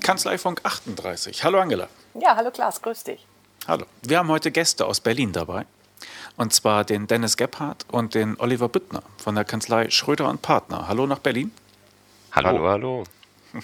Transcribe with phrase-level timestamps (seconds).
[0.00, 1.44] Kanzleifunk 38.
[1.44, 1.88] Hallo Angela.
[2.14, 3.26] Ja, hallo Klaas, grüß dich.
[3.66, 3.84] Hallo.
[4.02, 5.66] Wir haben heute Gäste aus Berlin dabei.
[6.36, 10.88] Und zwar den Dennis Gebhardt und den Oliver Büttner von der Kanzlei Schröder und Partner.
[10.88, 11.52] Hallo nach Berlin.
[12.32, 12.68] Hallo, hallo.
[12.68, 13.04] hallo.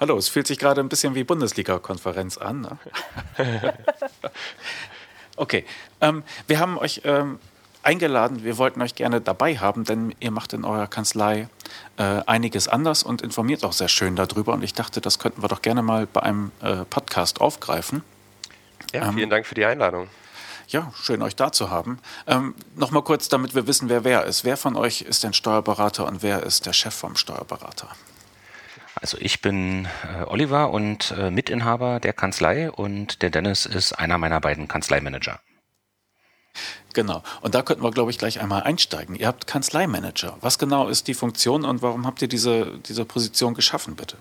[0.00, 2.60] hallo, es fühlt sich gerade ein bisschen wie Bundesliga-Konferenz an.
[2.62, 2.78] Ne?
[5.36, 5.64] okay,
[6.00, 7.38] ähm, wir haben euch ähm,
[7.82, 8.44] eingeladen.
[8.44, 11.48] Wir wollten euch gerne dabei haben, denn ihr macht in eurer Kanzlei
[11.96, 14.52] äh, einiges anders und informiert auch sehr schön darüber.
[14.54, 18.02] Und ich dachte, das könnten wir doch gerne mal bei einem äh, Podcast aufgreifen.
[18.92, 20.08] Ja, ähm, vielen ähm, Dank für die Einladung.
[20.68, 21.98] Ja, schön euch da zu haben.
[22.26, 24.44] Ähm, Nochmal kurz, damit wir wissen, wer wer ist.
[24.44, 27.88] Wer von euch ist denn Steuerberater und wer ist der Chef vom Steuerberater?
[29.00, 34.18] Also ich bin äh, Oliver und äh, Mitinhaber der Kanzlei und der Dennis ist einer
[34.18, 35.40] meiner beiden Kanzleimanager.
[36.98, 37.22] Genau.
[37.42, 39.14] Und da könnten wir, glaube ich, gleich einmal einsteigen.
[39.14, 40.36] Ihr habt Kanzleimanager.
[40.40, 44.16] Was genau ist die Funktion und warum habt ihr diese, diese Position geschaffen, bitte?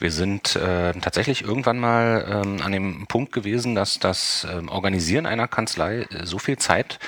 [0.00, 5.26] Wir sind äh, tatsächlich irgendwann mal ähm, an dem Punkt gewesen, dass das ähm, Organisieren
[5.26, 6.98] einer Kanzlei äh, so viel Zeit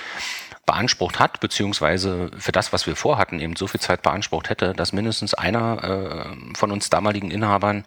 [0.72, 4.94] beansprucht hat, beziehungsweise für das, was wir vorhatten, eben so viel Zeit beansprucht hätte, dass
[4.94, 7.84] mindestens einer äh, von uns damaligen Inhabern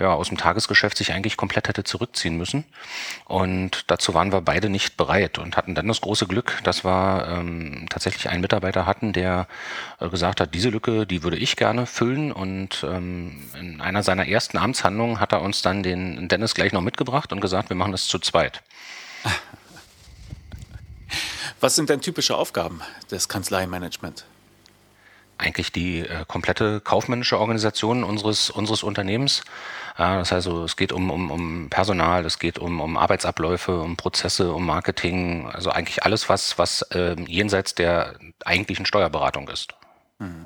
[0.00, 2.64] ja, aus dem Tagesgeschäft sich eigentlich komplett hätte zurückziehen müssen.
[3.26, 7.28] Und dazu waren wir beide nicht bereit und hatten dann das große Glück, dass wir
[7.28, 9.46] ähm, tatsächlich einen Mitarbeiter hatten, der
[10.00, 12.32] äh, gesagt hat, diese Lücke, die würde ich gerne füllen.
[12.32, 16.82] Und ähm, in einer seiner ersten Amtshandlungen hat er uns dann den Dennis gleich noch
[16.82, 18.62] mitgebracht und gesagt, wir machen das zu zweit.
[21.64, 24.26] Was sind denn typische Aufgaben des Kanzleimanagement?
[25.38, 29.42] Eigentlich die äh, komplette kaufmännische Organisation unseres, unseres Unternehmens.
[29.96, 33.80] Ja, das heißt, also, es geht um, um, um Personal, es geht um, um Arbeitsabläufe,
[33.80, 39.72] um Prozesse, um Marketing, also eigentlich alles, was, was äh, jenseits der eigentlichen Steuerberatung ist.
[40.18, 40.44] Mhm.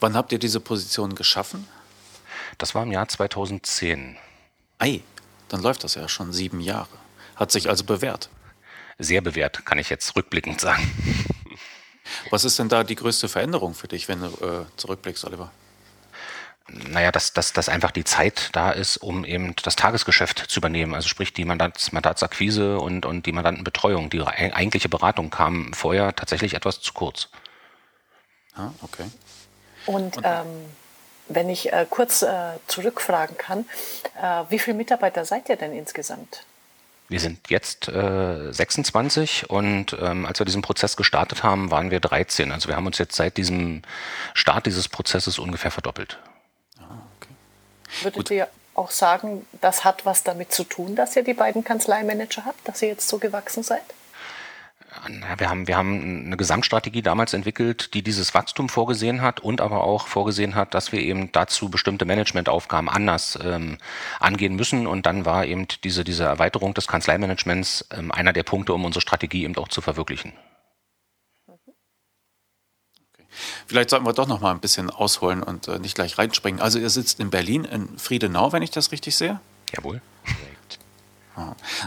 [0.00, 1.66] Wann habt ihr diese Position geschaffen?
[2.58, 4.18] Das war im Jahr 2010.
[4.78, 5.00] Ei,
[5.48, 6.98] dann läuft das ja schon sieben Jahre.
[7.34, 8.28] Hat sich also bewährt
[9.00, 10.82] sehr bewährt, kann ich jetzt rückblickend sagen.
[12.30, 15.50] Was ist denn da die größte Veränderung für dich, wenn du äh, zurückblickst, Oliver?
[16.68, 20.94] Naja, dass, dass, dass einfach die Zeit da ist, um eben das Tagesgeschäft zu übernehmen.
[20.94, 24.10] Also sprich die Mandats, Mandatsakquise und, und die Mandantenbetreuung.
[24.10, 27.28] Die eigentliche Beratung kam vorher tatsächlich etwas zu kurz.
[28.54, 29.06] Ah, okay.
[29.86, 30.46] Und, ähm,
[31.30, 33.64] wenn ich äh, kurz äh, zurückfragen kann,
[34.20, 36.44] äh, wie viele Mitarbeiter seid ihr denn insgesamt?
[37.10, 41.98] Wir sind jetzt äh, 26 und ähm, als wir diesen Prozess gestartet haben, waren wir
[41.98, 42.52] 13.
[42.52, 43.82] Also wir haben uns jetzt seit diesem
[44.32, 46.20] Start dieses Prozesses ungefähr verdoppelt.
[46.78, 46.84] Ah,
[47.18, 47.34] okay.
[48.02, 48.30] Würdet Gut.
[48.30, 52.68] ihr auch sagen, das hat was damit zu tun, dass ihr die beiden Kanzleimanager habt,
[52.68, 53.82] dass ihr jetzt so gewachsen seid?
[55.38, 59.84] Wir haben, wir haben eine Gesamtstrategie damals entwickelt, die dieses Wachstum vorgesehen hat und aber
[59.84, 63.78] auch vorgesehen hat, dass wir eben dazu bestimmte Managementaufgaben anders ähm,
[64.18, 64.86] angehen müssen.
[64.86, 69.00] Und dann war eben diese, diese Erweiterung des Kanzleimanagements ähm, einer der Punkte, um unsere
[69.00, 70.32] Strategie eben auch zu verwirklichen.
[73.66, 76.60] Vielleicht sollten wir doch noch mal ein bisschen ausholen und äh, nicht gleich reinspringen.
[76.60, 79.40] Also ihr sitzt in Berlin, in Friedenau, wenn ich das richtig sehe?
[79.72, 80.02] Jawohl.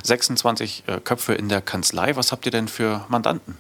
[0.04, 2.16] 26 äh, Köpfe in der Kanzlei.
[2.16, 3.58] Was habt ihr denn für Mandanten?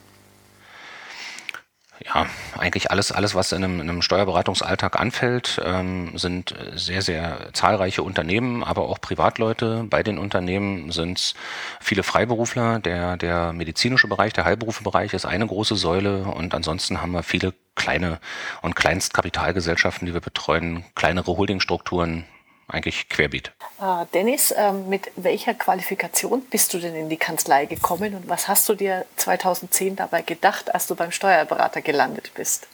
[2.05, 2.25] Ja,
[2.57, 8.03] eigentlich alles, alles was in einem, in einem Steuerberatungsalltag anfällt, ähm, sind sehr, sehr zahlreiche
[8.03, 9.85] Unternehmen, aber auch Privatleute.
[9.89, 11.33] Bei den Unternehmen sind es
[11.79, 12.79] viele Freiberufler.
[12.79, 17.53] Der, der medizinische Bereich, der Heilberufebereich ist eine große Säule und ansonsten haben wir viele
[17.75, 18.19] kleine
[18.61, 22.25] und Kleinstkapitalgesellschaften, die wir betreuen, kleinere Holdingstrukturen,
[22.67, 23.51] eigentlich querbeet.
[23.81, 28.47] Äh, Dennis, äh, mit welcher Qualifikation bist du denn in die Kanzlei gekommen und was
[28.47, 32.67] hast du dir 2010 dabei gedacht, als du beim Steuerberater gelandet bist?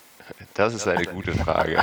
[0.54, 1.80] Das ist eine gute Frage.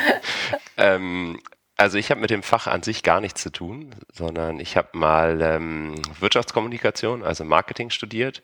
[0.76, 1.38] ähm,
[1.76, 4.88] also ich habe mit dem Fach an sich gar nichts zu tun, sondern ich habe
[4.92, 8.42] mal ähm, Wirtschaftskommunikation, also Marketing studiert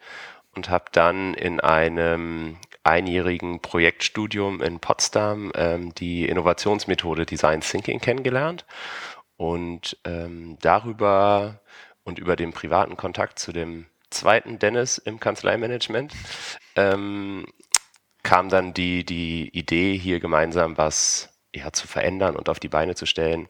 [0.54, 8.64] und habe dann in einem einjährigen Projektstudium in Potsdam ähm, die Innovationsmethode Design Thinking kennengelernt
[9.36, 11.60] und ähm, darüber
[12.04, 16.12] und über den privaten Kontakt zu dem zweiten Dennis im Kanzleimanagement
[16.76, 17.46] ähm,
[18.22, 22.94] kam dann die, die Idee, hier gemeinsam was ja, zu verändern und auf die Beine
[22.94, 23.48] zu stellen.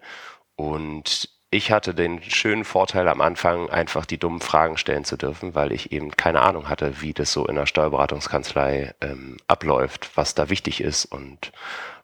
[0.56, 5.54] Und ich hatte den schönen Vorteil am Anfang, einfach die dummen Fragen stellen zu dürfen,
[5.54, 10.34] weil ich eben keine Ahnung hatte, wie das so in der Steuerberatungskanzlei ähm, abläuft, was
[10.34, 11.52] da wichtig ist und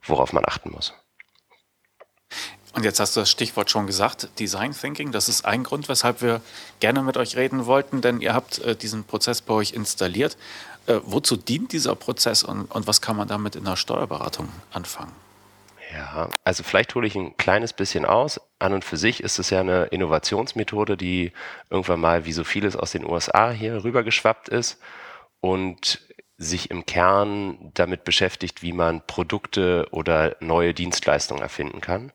[0.02, 0.92] worauf man achten muss.
[2.74, 5.12] Und jetzt hast du das Stichwort schon gesagt, Design Thinking.
[5.12, 6.42] Das ist ein Grund, weshalb wir
[6.80, 10.36] gerne mit euch reden wollten, denn ihr habt äh, diesen Prozess bei euch installiert.
[10.86, 15.27] Äh, wozu dient dieser Prozess und, und was kann man damit in der Steuerberatung anfangen?
[15.92, 18.40] Ja, also vielleicht hole ich ein kleines bisschen aus.
[18.58, 21.32] An und für sich ist es ja eine Innovationsmethode, die
[21.70, 24.80] irgendwann mal wie so vieles aus den USA hier rübergeschwappt ist
[25.40, 26.00] und
[26.36, 32.12] sich im Kern damit beschäftigt, wie man Produkte oder neue Dienstleistungen erfinden kann.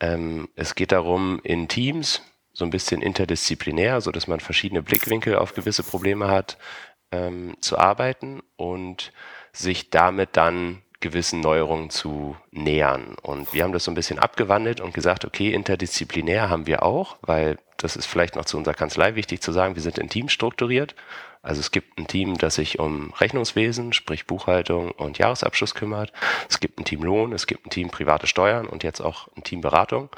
[0.00, 2.22] Ähm, es geht darum, in Teams,
[2.52, 6.58] so ein bisschen interdisziplinär, so dass man verschiedene Blickwinkel auf gewisse Probleme hat,
[7.12, 9.12] ähm, zu arbeiten und
[9.52, 13.14] sich damit dann gewissen Neuerungen zu nähern.
[13.22, 17.18] Und wir haben das so ein bisschen abgewandelt und gesagt, okay, interdisziplinär haben wir auch,
[17.20, 20.32] weil das ist vielleicht noch zu unserer Kanzlei wichtig zu sagen, wir sind in Teams
[20.32, 20.94] strukturiert.
[21.42, 26.10] Also es gibt ein Team, das sich um Rechnungswesen, sprich Buchhaltung und Jahresabschluss kümmert.
[26.48, 29.44] Es gibt ein Team Lohn, es gibt ein Team private Steuern und jetzt auch ein
[29.44, 30.08] Team Beratung.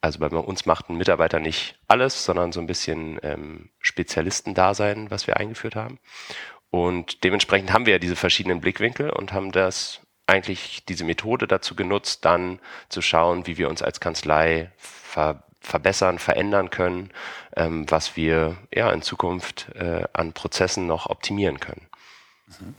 [0.00, 5.26] Also bei uns macht ein Mitarbeiter nicht alles, sondern so ein bisschen ähm, Spezialistendasein, was
[5.26, 5.98] wir eingeführt haben.
[6.70, 10.00] Und dementsprechend haben wir ja diese verschiedenen Blickwinkel und haben das
[10.32, 12.58] eigentlich diese Methode dazu genutzt, dann
[12.88, 17.10] zu schauen, wie wir uns als Kanzlei ver verbessern, verändern können,
[17.54, 21.86] ähm, was wir ja in Zukunft äh, an Prozessen noch optimieren können.
[22.48, 22.74] Mhm.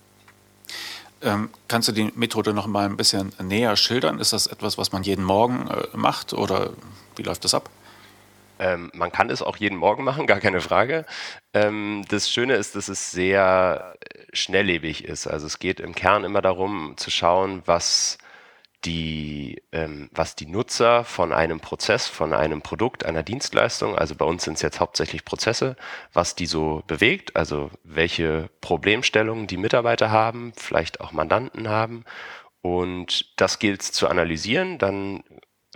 [1.22, 4.20] Ähm, kannst du die Methode noch mal ein bisschen näher schildern?
[4.20, 6.72] Ist das etwas, was man jeden Morgen äh, macht oder
[7.16, 7.70] wie läuft das ab?
[8.60, 11.06] Ähm, man kann es auch jeden Morgen machen, gar keine Frage.
[11.54, 13.96] Ähm, das Schöne ist, dass es sehr
[14.34, 15.28] schnelllebig ist.
[15.28, 18.18] Also es geht im Kern immer darum zu schauen, was
[18.86, 24.26] die, ähm, was die Nutzer von einem Prozess, von einem Produkt, einer Dienstleistung, also bei
[24.26, 25.76] uns sind es jetzt hauptsächlich Prozesse,
[26.12, 32.04] was die so bewegt, also welche Problemstellungen die Mitarbeiter haben, vielleicht auch Mandanten haben.
[32.62, 34.78] Und das gilt es zu analysieren.
[34.78, 35.24] Dann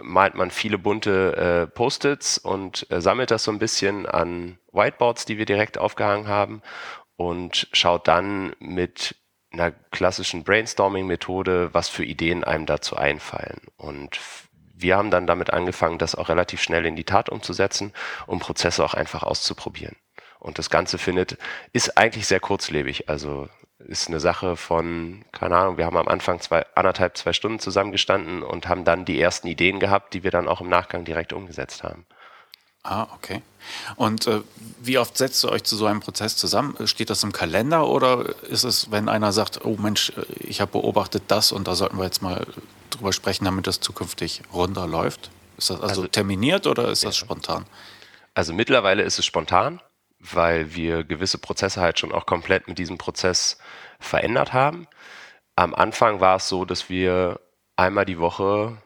[0.01, 5.25] malt man viele bunte äh, Post-its und äh, sammelt das so ein bisschen an Whiteboards,
[5.25, 6.61] die wir direkt aufgehangen haben
[7.15, 9.15] und schaut dann mit
[9.51, 13.61] einer klassischen Brainstorming-Methode, was für Ideen einem dazu einfallen.
[13.77, 14.19] Und
[14.73, 17.93] wir haben dann damit angefangen, das auch relativ schnell in die Tat umzusetzen,
[18.27, 19.95] um Prozesse auch einfach auszuprobieren.
[20.39, 21.37] Und das Ganze findet,
[21.73, 23.09] ist eigentlich sehr kurzlebig.
[23.09, 27.59] Also ist eine Sache von, keine Ahnung, wir haben am Anfang zwei, anderthalb, zwei Stunden
[27.59, 31.33] zusammengestanden und haben dann die ersten Ideen gehabt, die wir dann auch im Nachgang direkt
[31.33, 32.05] umgesetzt haben.
[32.83, 33.41] Ah, okay.
[33.97, 34.41] Und äh,
[34.79, 36.87] wie oft setzt ihr euch zu so einem Prozess zusammen?
[36.87, 40.71] Steht das im Kalender oder ist es, wenn einer sagt, oh Mensch, äh, ich habe
[40.71, 42.47] beobachtet das und da sollten wir jetzt mal
[42.89, 45.29] drüber sprechen, damit das zukünftig runterläuft?
[45.57, 47.09] Ist das also, also terminiert oder ist ja.
[47.09, 47.65] das spontan?
[48.33, 49.81] Also mittlerweile ist es spontan
[50.19, 53.57] weil wir gewisse Prozesse halt schon auch komplett mit diesem Prozess
[53.99, 54.87] verändert haben.
[55.55, 57.39] Am Anfang war es so, dass wir
[57.75, 58.77] einmal die Woche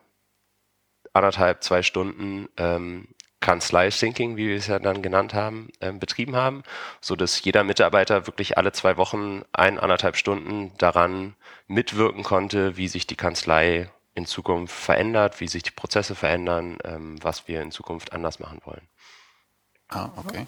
[1.13, 3.07] anderthalb, zwei Stunden ähm,
[3.41, 6.63] Kanzlei-Thinking, wie wir es ja dann genannt haben, ähm, betrieben haben,
[7.01, 11.35] so dass jeder Mitarbeiter wirklich alle zwei Wochen ein, anderthalb Stunden daran
[11.67, 17.21] mitwirken konnte, wie sich die Kanzlei in Zukunft verändert, wie sich die Prozesse verändern, ähm,
[17.23, 18.87] was wir in Zukunft anders machen wollen.
[19.89, 20.45] Ah, okay.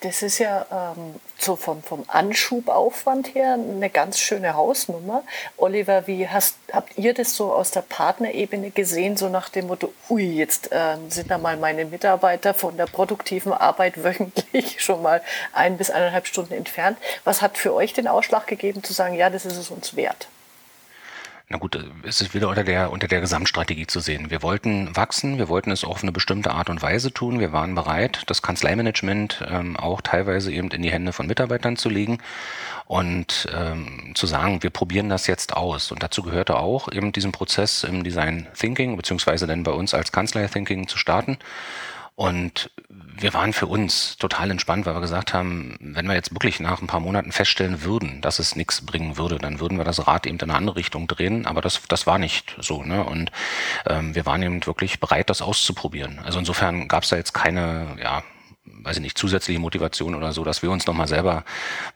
[0.00, 5.24] Das ist ja ähm, so vom, vom Anschubaufwand her eine ganz schöne Hausnummer.
[5.58, 9.92] Oliver, wie hast, habt ihr das so aus der Partnerebene gesehen, so nach dem Motto,
[10.08, 15.20] ui, jetzt äh, sind da mal meine Mitarbeiter von der produktiven Arbeit wöchentlich schon mal
[15.52, 16.96] ein bis eineinhalb Stunden entfernt.
[17.24, 20.28] Was hat für euch den Ausschlag gegeben zu sagen, ja, das ist es uns wert?
[21.52, 24.30] Na gut, es ist wieder unter der, unter der Gesamtstrategie zu sehen.
[24.30, 27.40] Wir wollten wachsen, wir wollten es auch auf eine bestimmte Art und Weise tun.
[27.40, 31.88] Wir waren bereit, das Kanzleimanagement ähm, auch teilweise eben in die Hände von Mitarbeitern zu
[31.88, 32.18] legen
[32.86, 35.90] und ähm, zu sagen, wir probieren das jetzt aus.
[35.90, 40.12] Und dazu gehörte auch eben diesen Prozess im Design Thinking, beziehungsweise dann bei uns als
[40.12, 41.36] Kanzlei Thinking zu starten.
[42.20, 42.70] Und
[43.16, 46.82] wir waren für uns total entspannt, weil wir gesagt haben, wenn wir jetzt wirklich nach
[46.82, 50.26] ein paar Monaten feststellen würden, dass es nichts bringen würde, dann würden wir das Rad
[50.26, 51.46] eben in eine andere Richtung drehen.
[51.46, 52.82] Aber das, das war nicht so.
[52.82, 53.02] Ne?
[53.02, 53.32] Und
[53.86, 56.18] ähm, wir waren eben wirklich bereit, das auszuprobieren.
[56.18, 58.22] Also insofern gab es da jetzt keine, ja,
[58.66, 61.44] weiß ich nicht, zusätzliche Motivation oder so, dass wir uns nochmal selber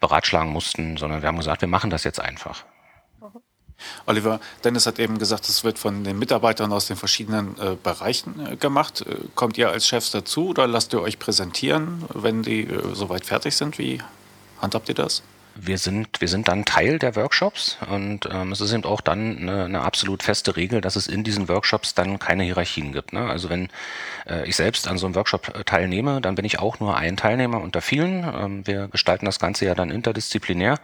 [0.01, 2.65] beratschlagen mussten, sondern wir haben gesagt, wir machen das jetzt einfach.
[4.07, 8.47] Oliver, Dennis hat eben gesagt, es wird von den Mitarbeitern aus den verschiedenen äh, Bereichen
[8.47, 9.03] äh, gemacht.
[9.03, 13.27] Äh, kommt ihr als Chefs dazu oder lasst ihr euch präsentieren, wenn die äh, soweit
[13.27, 13.79] fertig sind?
[13.79, 14.01] Wie
[14.61, 15.23] handhabt ihr das?
[15.57, 19.39] Wir sind, wir sind dann Teil der Workshops und ähm, es ist eben auch dann
[19.39, 23.13] eine, eine absolut feste Regel, dass es in diesen Workshops dann keine Hierarchien gibt.
[23.13, 23.21] Ne?
[23.29, 23.69] Also wenn
[24.29, 27.17] äh, ich selbst an so einem Workshop äh, teilnehme, dann bin ich auch nur ein
[27.17, 28.25] Teilnehmer unter vielen.
[28.25, 30.81] Ähm, wir gestalten das Ganze ja dann interdisziplinär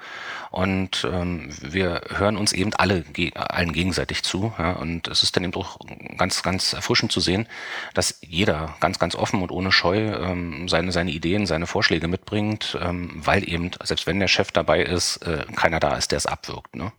[0.50, 4.53] und ähm, wir hören uns eben alle ge allen gegenseitig zu.
[4.59, 4.73] Ja?
[4.73, 5.79] Und es ist dann eben auch
[6.17, 7.47] ganz, ganz erfrischend zu sehen,
[7.95, 12.79] dass jeder ganz, ganz offen und ohne Scheu ähm, seine, seine Ideen, seine Vorschläge mitbringt,
[12.81, 16.19] ähm, weil eben, selbst wenn der Chef da dabei ist, äh, keiner da ist, der
[16.19, 16.76] es abwirkt.
[16.76, 16.93] Ne?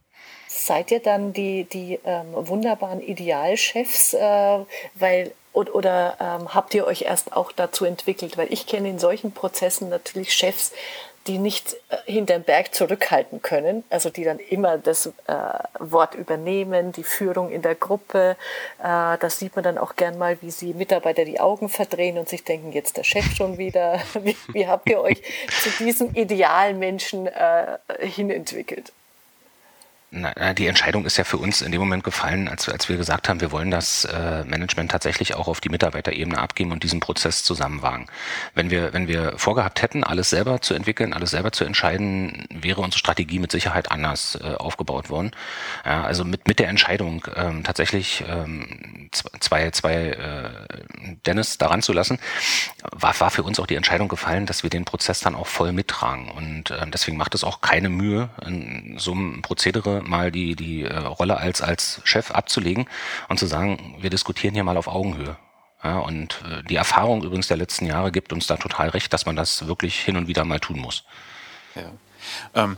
[0.65, 4.59] seid ihr dann die, die ähm, wunderbaren Idealchefs, äh,
[4.95, 8.37] weil oder, oder ähm, habt ihr euch erst auch dazu entwickelt?
[8.37, 10.71] Weil ich kenne in solchen Prozessen natürlich Chefs,
[11.27, 15.11] die nicht äh, hinterm Berg zurückhalten können, also die dann immer das äh,
[15.79, 18.35] Wort übernehmen, die Führung in der Gruppe.
[18.79, 22.27] Äh, das sieht man dann auch gern mal, wie sie Mitarbeiter die Augen verdrehen und
[22.27, 24.01] sich denken, jetzt der Chef schon wieder.
[24.21, 25.21] Wie, wie habt ihr euch
[25.61, 28.91] zu diesem Idealmenschen äh, hinentwickelt?
[30.13, 33.29] Na, die Entscheidung ist ja für uns in dem Moment gefallen, als, als wir gesagt
[33.29, 37.45] haben, wir wollen das äh, Management tatsächlich auch auf die Mitarbeiterebene abgeben und diesen Prozess
[37.45, 38.07] zusammenwagen.
[38.53, 42.81] Wenn wir, wenn wir vorgehabt hätten, alles selber zu entwickeln, alles selber zu entscheiden, wäre
[42.81, 45.31] unsere Strategie mit Sicherheit anders äh, aufgebaut worden.
[45.85, 50.49] Ja, also mit, mit der Entscheidung ähm, tatsächlich ähm, zwei, zwei äh,
[51.25, 52.19] Dennis daran zu lassen,
[52.91, 55.71] war, war für uns auch die Entscheidung gefallen, dass wir den Prozess dann auch voll
[55.71, 56.29] mittragen.
[56.31, 60.83] Und äh, deswegen macht es auch keine Mühe, in so einem Prozedere mal die, die
[60.83, 62.87] äh, Rolle als, als Chef abzulegen
[63.29, 65.37] und zu sagen, wir diskutieren hier mal auf Augenhöhe.
[65.83, 69.25] Ja, und äh, die Erfahrung übrigens der letzten Jahre gibt uns da total recht, dass
[69.25, 71.03] man das wirklich hin und wieder mal tun muss.
[71.75, 71.91] Ja.
[72.53, 72.77] Ähm,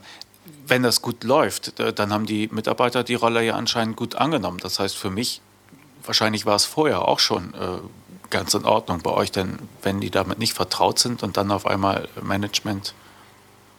[0.68, 4.60] wenn das gut läuft, dann haben die Mitarbeiter die Rolle ja anscheinend gut angenommen.
[4.60, 5.42] Das heißt, für mich,
[6.06, 7.80] wahrscheinlich war es vorher auch schon äh,
[8.30, 11.66] ganz in Ordnung bei euch, denn wenn die damit nicht vertraut sind und dann auf
[11.66, 12.94] einmal Management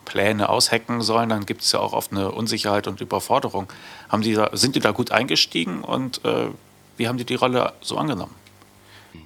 [0.04, 3.72] Pläne aushacken sollen, dann gibt es ja auch oft eine Unsicherheit und Überforderung.
[4.08, 6.48] Haben die da, sind die da gut eingestiegen und äh,
[6.96, 8.34] wie haben die die Rolle so angenommen,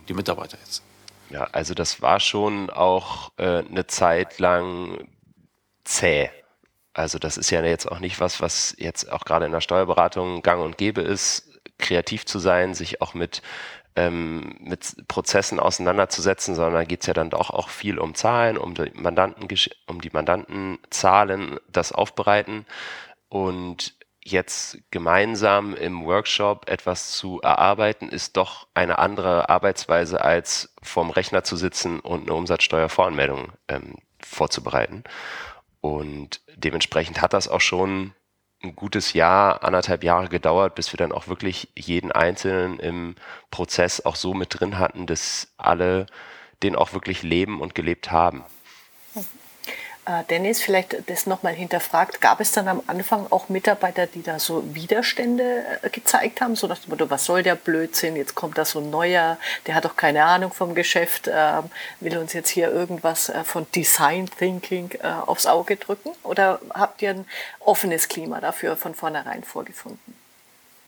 [0.09, 0.83] die Mitarbeiter jetzt?
[1.31, 5.07] Ja, also das war schon auch äh, eine Zeit lang
[5.85, 6.31] zäh.
[6.95, 10.43] Also das ist ja jetzt auch nicht was, was jetzt auch gerade in der Steuerberatung
[10.43, 13.43] gang und gäbe ist, kreativ zu sein, sich auch mit
[13.99, 18.57] ähm, mit Prozessen auseinanderzusetzen, sondern da geht es ja dann doch auch viel um Zahlen,
[18.57, 19.49] um die Mandanten,
[19.89, 22.65] um die Mandantenzahlen, das Aufbereiten
[23.29, 31.11] und jetzt gemeinsam im Workshop etwas zu erarbeiten, ist doch eine andere Arbeitsweise, als vorm
[31.11, 35.03] Rechner zu sitzen und eine Umsatzsteuervoranmeldung ähm, vorzubereiten.
[35.81, 38.13] Und dementsprechend hat das auch schon
[38.63, 43.15] ein gutes Jahr, anderthalb Jahre gedauert, bis wir dann auch wirklich jeden Einzelnen im
[43.51, 46.07] Prozess auch so mit drin hatten, dass alle
[46.63, 48.45] den auch wirklich leben und gelebt haben.
[50.09, 54.39] Äh, Dennis, vielleicht das nochmal hinterfragt, gab es dann am Anfang auch Mitarbeiter, die da
[54.39, 58.57] so Widerstände äh, gezeigt haben, so nach dem Motto, was soll der Blödsinn, jetzt kommt
[58.57, 59.37] da so ein neuer,
[59.67, 61.63] der hat doch keine Ahnung vom Geschäft, äh,
[62.01, 66.11] will uns jetzt hier irgendwas äh, von Design Thinking aufs Auge drücken?
[66.23, 67.27] Oder habt ihr ein
[67.61, 70.15] offenes Klima dafür von vornherein vorgefunden?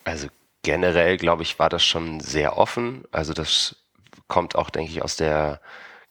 [0.05, 0.29] Also
[0.63, 3.05] generell, glaube ich, war das schon sehr offen.
[3.13, 3.77] Also das
[4.29, 5.61] kommt auch, denke ich, aus der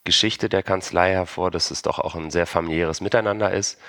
[0.04, 3.80] Geschichte der Kanzlei hervor, dass es doch auch ein sehr familiäres Miteinander ist.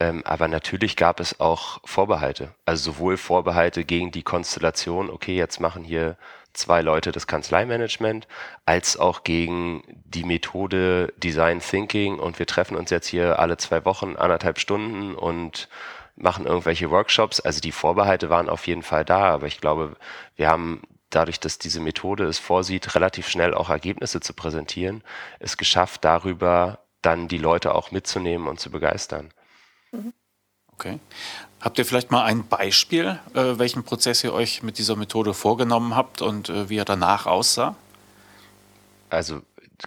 [0.00, 2.54] Ähm, aber natürlich gab es auch Vorbehalte.
[2.64, 6.16] Also sowohl Vorbehalte gegen die Konstellation, okay, jetzt machen hier
[6.52, 8.28] zwei Leute das Kanzleimanagement,
[8.64, 13.84] als auch gegen die Methode Design Thinking und wir treffen uns jetzt hier alle zwei
[13.84, 15.68] Wochen anderthalb Stunden und
[16.16, 17.40] machen irgendwelche Workshops.
[17.40, 19.96] Also die Vorbehalte waren auf jeden Fall da, aber ich glaube,
[20.36, 25.02] wir haben dadurch, dass diese Methode es vorsieht, relativ schnell auch Ergebnisse zu präsentieren,
[25.38, 29.32] es geschafft, darüber dann die Leute auch mitzunehmen und zu begeistern.
[30.72, 31.00] Okay.
[31.60, 35.96] Habt ihr vielleicht mal ein Beispiel, äh, welchen Prozess ihr euch mit dieser Methode vorgenommen
[35.96, 37.74] habt und äh, wie er danach aussah?
[39.10, 39.42] Also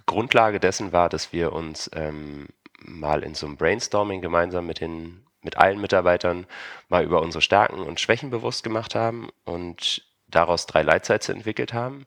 [0.05, 2.47] Grundlage dessen war, dass wir uns ähm,
[2.79, 6.45] mal in so einem Brainstorming gemeinsam mit den mit allen Mitarbeitern
[6.87, 12.05] mal über unsere Stärken und Schwächen bewusst gemacht haben und daraus drei Leitsätze entwickelt haben.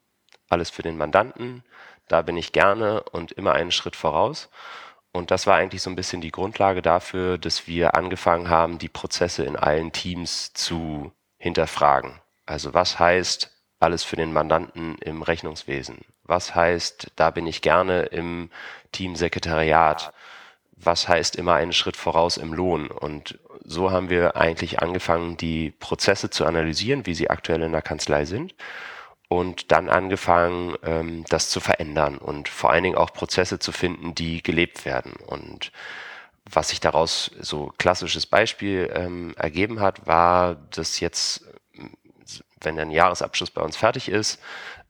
[0.49, 1.63] Alles für den Mandanten,
[2.09, 4.51] da bin ich gerne und immer einen Schritt voraus.
[5.13, 8.89] Und das war eigentlich so ein bisschen die Grundlage dafür, dass wir angefangen haben, die
[8.89, 12.21] Prozesse in allen Teams zu hinterfragen.
[12.47, 16.01] Also was heißt alles für den Mandanten im Rechnungswesen?
[16.25, 18.51] Was heißt, da bin ich gerne im
[18.93, 20.13] Teamsekretariat?
[20.73, 22.89] Was heißt immer einen Schritt voraus im Lohn?
[22.91, 27.83] Und so haben wir eigentlich angefangen, die Prozesse zu analysieren, wie sie aktuell in der
[27.83, 28.55] Kanzlei sind
[29.29, 34.15] und dann angefangen, ähm, das zu verändern und vor allen Dingen auch Prozesse zu finden,
[34.15, 35.15] die gelebt werden.
[35.27, 35.73] Und
[36.45, 41.45] was sich daraus so klassisches Beispiel ähm, ergeben hat, war, dass jetzt,
[42.61, 44.41] wenn ein Jahresabschluss bei uns fertig ist,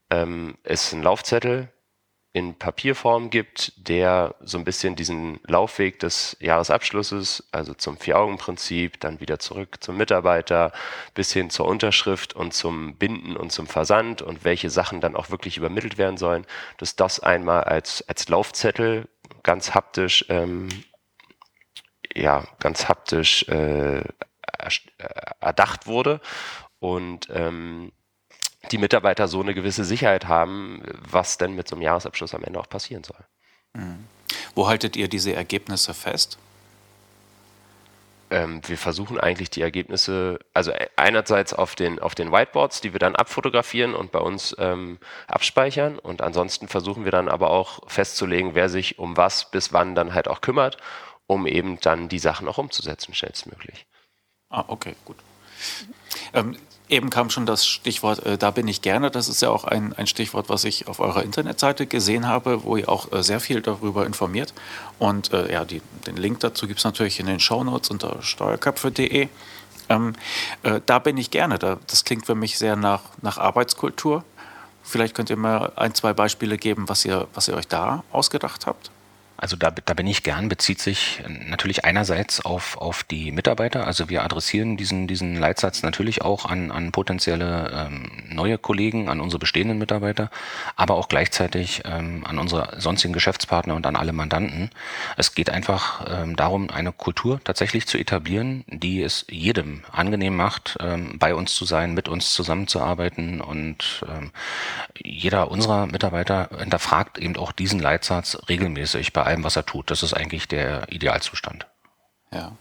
[0.09, 1.69] ähm, ist ein Laufzettel
[2.35, 9.21] in Papierform gibt, der so ein bisschen diesen Laufweg des Jahresabschlusses, also zum Vier-Augen-Prinzip, dann
[9.21, 10.73] wieder zurück zum Mitarbeiter,
[11.13, 15.29] bis hin zur Unterschrift und zum Binden und zum Versand und welche Sachen dann auch
[15.29, 16.45] wirklich übermittelt werden sollen,
[16.77, 19.07] dass das einmal als, als Laufzettel
[19.43, 20.67] ganz haptisch, ähm,
[22.13, 24.03] ja, ganz haptisch äh,
[25.39, 26.19] erdacht wurde.
[26.79, 27.93] Und ähm,
[28.71, 32.59] die Mitarbeiter so eine gewisse Sicherheit haben, was denn mit so einem Jahresabschluss am Ende
[32.59, 33.23] auch passieren soll.
[33.73, 34.05] Mhm.
[34.55, 36.37] Wo haltet ihr diese Ergebnisse fest?
[38.31, 42.91] Ähm, wir versuchen eigentlich die Ergebnisse, also e-, einerseits auf den, auf den Whiteboards, die
[42.91, 47.87] wir dann abfotografieren und bei uns ähm, abspeichern und ansonsten versuchen wir dann aber auch
[47.87, 50.77] festzulegen, wer sich um was bis wann dann halt auch kümmert,
[51.27, 53.85] um eben dann die Sachen auch umzusetzen, schnellstmöglich.
[54.49, 55.17] Ah, okay, gut.
[56.33, 59.09] Ähm, Eben kam schon das Stichwort, äh, da bin ich gerne.
[59.09, 62.77] Das ist ja auch ein, ein Stichwort, was ich auf eurer Internetseite gesehen habe, wo
[62.77, 64.53] ihr auch äh, sehr viel darüber informiert.
[64.99, 69.29] Und äh, ja, die, den Link dazu gibt es natürlich in den Shownotes unter steuerköpfe.de.
[69.89, 70.13] Ähm,
[70.61, 71.57] äh, da bin ich gerne.
[71.57, 74.23] Da, das klingt für mich sehr nach, nach Arbeitskultur.
[74.83, 78.67] Vielleicht könnt ihr mal ein, zwei Beispiele geben, was ihr, was ihr euch da ausgedacht
[78.67, 78.91] habt.
[79.37, 83.85] Also da, da bin ich gern, bezieht sich natürlich einerseits auf, auf die Mitarbeiter.
[83.85, 89.19] Also wir adressieren diesen, diesen Leitsatz natürlich auch an, an potenzielle ähm, neue Kollegen, an
[89.19, 90.29] unsere bestehenden Mitarbeiter,
[90.77, 94.69] aber auch gleichzeitig ähm, an unsere sonstigen Geschäftspartner und an alle Mandanten.
[95.17, 100.77] Es geht einfach ähm, darum, eine Kultur tatsächlich zu etablieren, die es jedem angenehm macht,
[100.79, 104.31] ähm, bei uns zu sein, mit uns zusammenzuarbeiten und ähm,
[104.97, 109.91] jeder unserer Mitarbeiter hinterfragt eben auch diesen Leitsatz regelmäßig bei allem, was er tut.
[109.91, 111.67] Das ist eigentlich der Idealzustand.
[112.31, 112.51] Ja.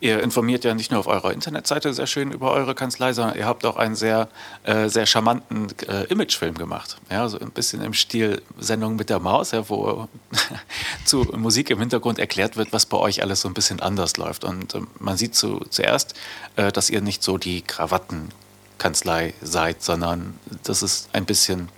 [0.00, 3.46] Ihr informiert ja nicht nur auf eurer Internetseite sehr schön über eure Kanzlei, sondern ihr
[3.46, 4.28] habt auch einen sehr,
[4.62, 6.98] äh, sehr charmanten äh, Imagefilm gemacht.
[7.10, 10.06] Ja, so ein bisschen im Stil Sendung mit der Maus, ja, wo
[11.04, 14.44] zu Musik im Hintergrund erklärt wird, was bei euch alles so ein bisschen anders läuft.
[14.44, 16.14] Und äh, man sieht zu, zuerst,
[16.54, 21.70] äh, dass ihr nicht so die Krawattenkanzlei seid, sondern das ist ein bisschen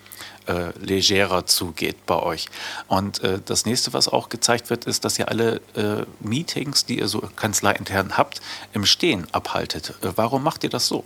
[0.51, 2.47] äh, legerer zugeht bei euch.
[2.89, 6.99] Und äh, das nächste, was auch gezeigt wird, ist, dass ihr alle äh, Meetings, die
[6.99, 8.41] ihr so kanzleiintern habt,
[8.73, 9.95] im Stehen abhaltet.
[10.03, 11.05] Äh, warum macht ihr das so?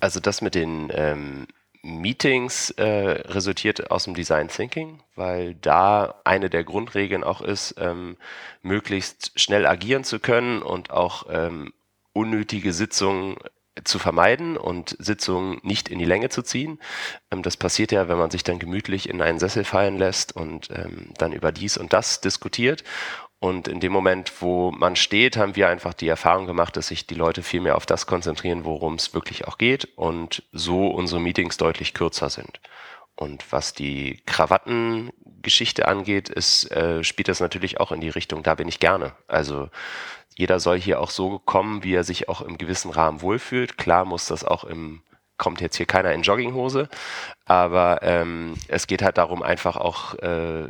[0.00, 1.46] Also das mit den ähm,
[1.82, 8.16] Meetings äh, resultiert aus dem Design Thinking, weil da eine der Grundregeln auch ist, ähm,
[8.62, 11.72] möglichst schnell agieren zu können und auch ähm,
[12.12, 13.36] unnötige Sitzungen
[13.84, 16.78] zu vermeiden und Sitzungen nicht in die Länge zu ziehen.
[17.30, 20.70] Ähm, das passiert ja, wenn man sich dann gemütlich in einen Sessel fallen lässt und
[20.70, 22.84] ähm, dann über dies und das diskutiert.
[23.38, 27.06] Und in dem Moment, wo man steht, haben wir einfach die Erfahrung gemacht, dass sich
[27.06, 31.20] die Leute viel mehr auf das konzentrieren, worum es wirklich auch geht und so unsere
[31.20, 32.60] Meetings deutlich kürzer sind.
[33.14, 38.54] Und was die Krawattengeschichte angeht, ist, äh, spielt das natürlich auch in die Richtung, da
[38.54, 39.12] bin ich gerne.
[39.26, 39.70] Also
[40.36, 43.78] jeder soll hier auch so kommen, wie er sich auch im gewissen Rahmen wohlfühlt.
[43.78, 45.02] Klar muss das auch im,
[45.38, 46.88] kommt jetzt hier keiner in Jogginghose,
[47.46, 50.68] aber ähm, es geht halt darum, einfach auch äh,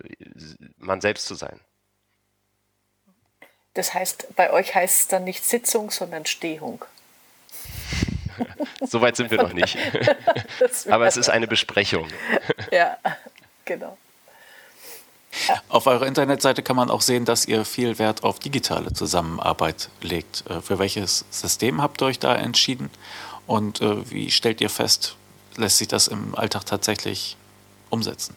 [0.78, 1.60] man selbst zu sein.
[3.74, 6.84] Das heißt, bei euch heißt es dann nicht Sitzung, sondern Stehung.
[8.80, 9.76] Soweit sind wir noch nicht.
[10.88, 12.06] aber es ist eine Besprechung.
[12.70, 12.96] ja,
[13.64, 13.98] genau.
[15.68, 20.44] Auf eurer Internetseite kann man auch sehen, dass ihr viel Wert auf digitale Zusammenarbeit legt.
[20.48, 22.90] Äh, für welches System habt ihr euch da entschieden?
[23.46, 25.16] Und äh, wie stellt ihr fest,
[25.56, 27.36] lässt sich das im Alltag tatsächlich
[27.90, 28.34] umsetzen?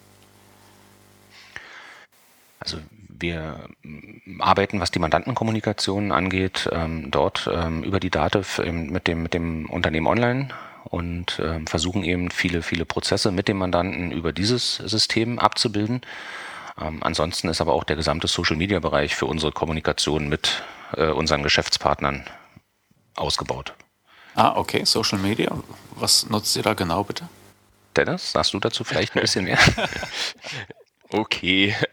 [2.60, 3.70] Also wir
[4.40, 8.44] arbeiten, was die Mandantenkommunikation angeht, ähm, dort ähm, über die Daten
[8.92, 10.50] mit dem, mit dem Unternehmen online
[10.86, 16.02] und ähm, versuchen eben viele, viele Prozesse mit dem Mandanten über dieses System abzubilden.
[16.82, 20.64] Ähm, ansonsten ist aber auch der gesamte Social-Media-Bereich für unsere Kommunikation mit
[20.96, 22.26] äh, unseren Geschäftspartnern
[23.16, 23.74] ausgebaut.
[24.36, 25.52] Ah, okay, Social Media.
[25.96, 27.28] Was nutzt ihr da genau bitte?
[27.96, 29.60] Dennis, sagst du dazu vielleicht ein bisschen mehr?
[31.10, 31.76] okay.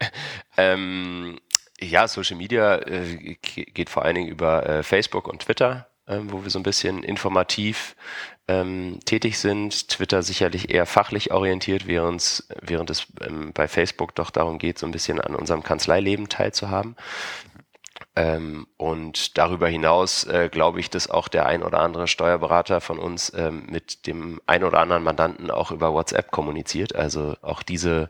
[0.59, 1.39] Ähm,
[1.79, 6.41] ja, Social Media äh, geht vor allen Dingen über äh, Facebook und Twitter, äh, wo
[6.43, 7.95] wir so ein bisschen informativ
[8.47, 9.89] ähm, tätig sind.
[9.89, 14.85] Twitter sicherlich eher fachlich orientiert, während, während es ähm, bei Facebook doch darum geht, so
[14.85, 16.95] ein bisschen an unserem Kanzleileben teilzuhaben.
[18.15, 22.99] Ähm, und darüber hinaus äh, glaube ich, dass auch der ein oder andere Steuerberater von
[22.99, 26.95] uns ähm, mit dem ein oder anderen Mandanten auch über WhatsApp kommuniziert.
[26.95, 28.09] Also auch diese,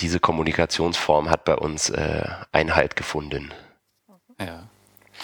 [0.00, 3.52] diese Kommunikationsform hat bei uns äh, Einhalt gefunden.
[4.40, 4.68] Ja.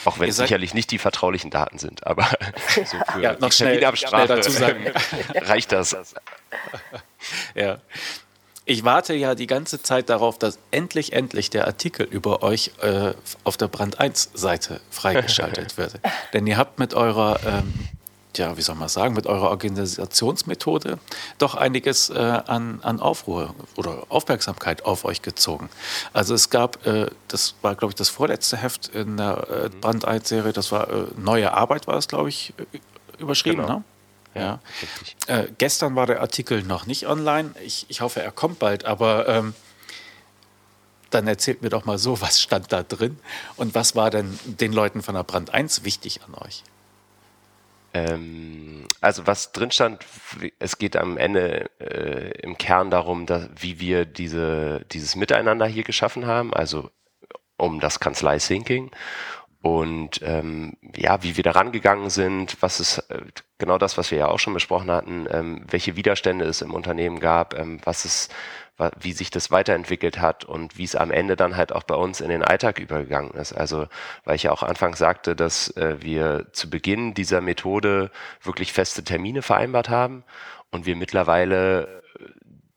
[0.04, 2.24] Auch wenn es sicherlich nicht die vertraulichen Daten sind, aber
[2.74, 4.84] so für ja, noch schnell, schnell dazu sagen.
[5.34, 5.96] reicht das.
[7.54, 7.78] Ja.
[8.64, 13.12] Ich warte ja die ganze Zeit darauf, dass endlich, endlich der Artikel über euch äh,
[13.44, 16.00] auf der Brand 1 Seite freigeschaltet wird.
[16.32, 17.72] Denn ihr habt mit eurer ähm,
[18.36, 20.98] ja, wie soll man sagen, mit eurer Organisationsmethode
[21.38, 25.68] doch einiges äh, an, an Aufruhr oder Aufmerksamkeit auf euch gezogen.
[26.12, 29.80] Also es gab, äh, das war, glaube ich, das vorletzte Heft in der äh, mhm.
[29.80, 32.54] Brand 1-Serie, das war äh, Neue Arbeit, war es, glaube ich,
[33.18, 33.78] überschrieben, genau.
[33.78, 33.84] ne?
[34.34, 34.60] Ja.
[35.28, 37.50] ja äh, gestern war der Artikel noch nicht online.
[37.64, 39.54] Ich, ich hoffe, er kommt bald, aber ähm,
[41.10, 43.18] dann erzählt mir doch mal so, was stand da drin
[43.56, 46.64] und was war denn den Leuten von der Brand 1 wichtig an euch?
[47.94, 50.04] Ähm, also was drin stand,
[50.58, 55.84] es geht am Ende äh, im Kern darum, dass, wie wir diese, dieses Miteinander hier
[55.84, 56.90] geschaffen haben, also
[57.56, 58.90] um das Kanzlei-Thinking
[59.62, 63.22] und ähm, ja, wie wir da rangegangen sind, was ist äh,
[63.58, 67.20] genau das, was wir ja auch schon besprochen hatten, ähm, welche Widerstände es im Unternehmen
[67.20, 68.28] gab, ähm, was es,
[68.98, 72.20] wie sich das weiterentwickelt hat und wie es am Ende dann halt auch bei uns
[72.20, 73.52] in den Alltag übergegangen ist.
[73.52, 73.86] Also,
[74.24, 78.10] weil ich ja auch anfangs sagte, dass äh, wir zu Beginn dieser Methode
[78.42, 80.24] wirklich feste Termine vereinbart haben
[80.70, 82.02] und wir mittlerweile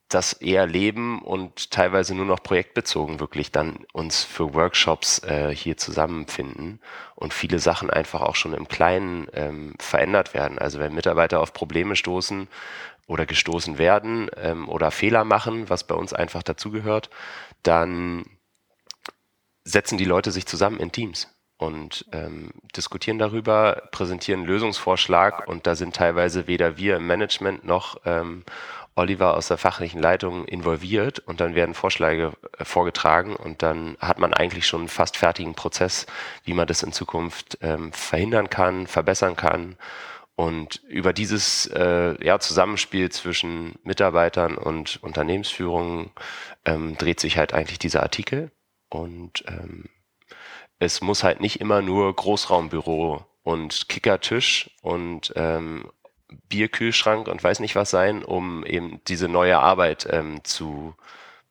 [0.09, 5.77] das eher leben und teilweise nur noch projektbezogen wirklich dann uns für Workshops äh, hier
[5.77, 6.79] zusammenfinden
[7.15, 10.59] und viele Sachen einfach auch schon im Kleinen ähm, verändert werden.
[10.59, 12.47] Also wenn Mitarbeiter auf Probleme stoßen
[13.07, 17.09] oder gestoßen werden ähm, oder Fehler machen, was bei uns einfach dazugehört,
[17.63, 18.25] dann
[19.63, 25.75] setzen die Leute sich zusammen in Teams und ähm, diskutieren darüber, präsentieren Lösungsvorschlag und da
[25.75, 28.43] sind teilweise weder wir im Management noch ähm,
[28.95, 34.19] Oliver aus der fachlichen Leitung involviert und dann werden Vorschläge äh, vorgetragen und dann hat
[34.19, 36.05] man eigentlich schon einen fast fertigen Prozess,
[36.43, 39.75] wie man das in Zukunft ähm, verhindern kann, verbessern kann.
[40.35, 46.11] Und über dieses äh, ja, Zusammenspiel zwischen Mitarbeitern und Unternehmensführung
[46.65, 48.51] ähm, dreht sich halt eigentlich dieser Artikel.
[48.89, 49.85] Und ähm,
[50.79, 55.89] es muss halt nicht immer nur Großraumbüro und Kickertisch und ähm,
[56.49, 60.95] Bierkühlschrank und weiß nicht was sein, um eben diese neue Arbeit ähm, zu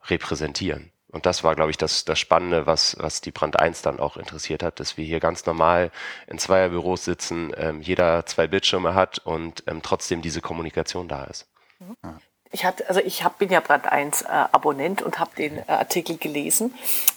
[0.08, 0.90] repräsentieren.
[1.14, 4.16] Und das war, glaube ich, das, das Spannende, was, was die Brand 1 dann auch
[4.16, 5.90] interessiert hat, dass wir hier ganz normal
[6.27, 11.46] in Zweierbüros sitzen, ähm, jeder zwei Bildschirme hat und ähm, trotzdem diese Kommunikation da ist.
[11.79, 12.18] Mhm
[12.55, 15.62] ich hatte, also ich hab, bin ja Brand 1 äh, Abonnent und habe den äh,
[15.66, 16.72] Artikel gelesen.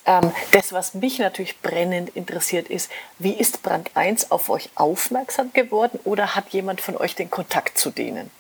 [0.08, 5.54] Ähm, das, was mich natürlich brennend interessiert, ist, wie ist Brand 1 auf euch aufmerksam
[5.54, 8.32] geworden oder hat jemand von euch den Kontakt zu denen?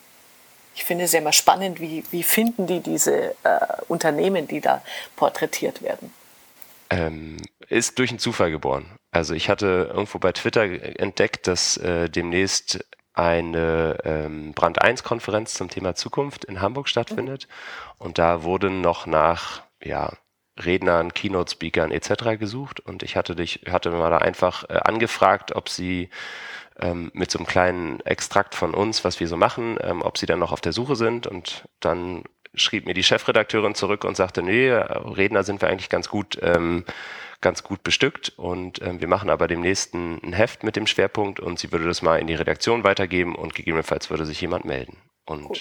[0.78, 4.84] Ich finde es immer spannend, wie, wie finden die diese äh, Unternehmen, die da
[5.16, 6.14] porträtiert werden?
[6.92, 7.38] Ähm,
[7.68, 8.86] ist durch einen Zufall geboren.
[9.10, 10.62] Also ich hatte irgendwo bei Twitter
[11.00, 17.48] entdeckt, dass äh, demnächst eine ähm, Brand 1 Konferenz zum Thema Zukunft in Hamburg stattfindet.
[17.98, 20.14] Und da wurden noch nach ja,
[20.60, 22.38] Rednern, Keynote-Speakern etc.
[22.38, 22.82] gesucht.
[22.82, 26.12] Und ich hatte dich, hatte mal da einfach äh, angefragt, ob sie
[26.80, 30.26] ähm, mit so einem kleinen Extrakt von uns, was wir so machen, ähm, ob sie
[30.26, 31.28] dann noch auf der Suche sind.
[31.28, 36.10] Und dann schrieb mir die Chefredakteurin zurück und sagte, nee, Redner sind wir eigentlich ganz
[36.10, 36.38] gut.
[36.42, 36.86] Ähm,
[37.42, 41.40] ganz gut bestückt und äh, wir machen aber demnächst ein, ein Heft mit dem Schwerpunkt
[41.40, 44.98] und sie würde das mal in die Redaktion weitergeben und gegebenenfalls würde sich jemand melden.
[45.26, 45.58] Und cool.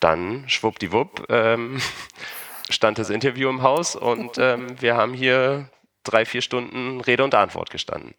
[0.00, 1.80] dann, schwuppdiwupp, ähm,
[2.70, 5.68] stand das Interview im Haus und ähm, wir haben hier
[6.04, 8.14] drei, vier Stunden Rede und Antwort gestanden.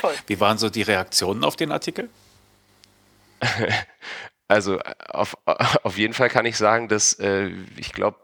[0.00, 0.14] Toll.
[0.26, 2.08] Wie waren so die Reaktionen auf den Artikel?
[4.48, 8.18] also auf, auf jeden Fall kann ich sagen, dass äh, ich glaube,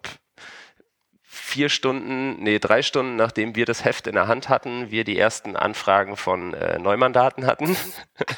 [1.23, 5.19] vier Stunden, nee, drei Stunden, nachdem wir das Heft in der Hand hatten, wir die
[5.19, 7.77] ersten Anfragen von äh, Neumandaten hatten.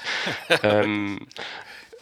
[0.62, 1.26] ähm,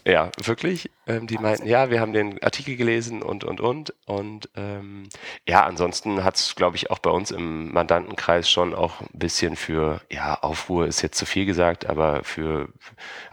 [0.06, 0.88] ja, wirklich.
[1.08, 3.92] Ähm, die meinten, ja, wir haben den Artikel gelesen und, und, und.
[4.06, 5.08] Und ähm,
[5.48, 9.56] ja, ansonsten hat es, glaube ich, auch bei uns im Mandantenkreis schon auch ein bisschen
[9.56, 12.68] für, ja, Aufruhr ist jetzt zu viel gesagt, aber für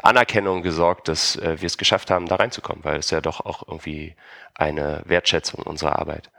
[0.01, 3.67] Anerkennung gesorgt, dass äh, wir es geschafft haben, da reinzukommen, weil es ja doch auch
[3.67, 4.15] irgendwie
[4.55, 6.31] eine Wertschätzung unserer Arbeit.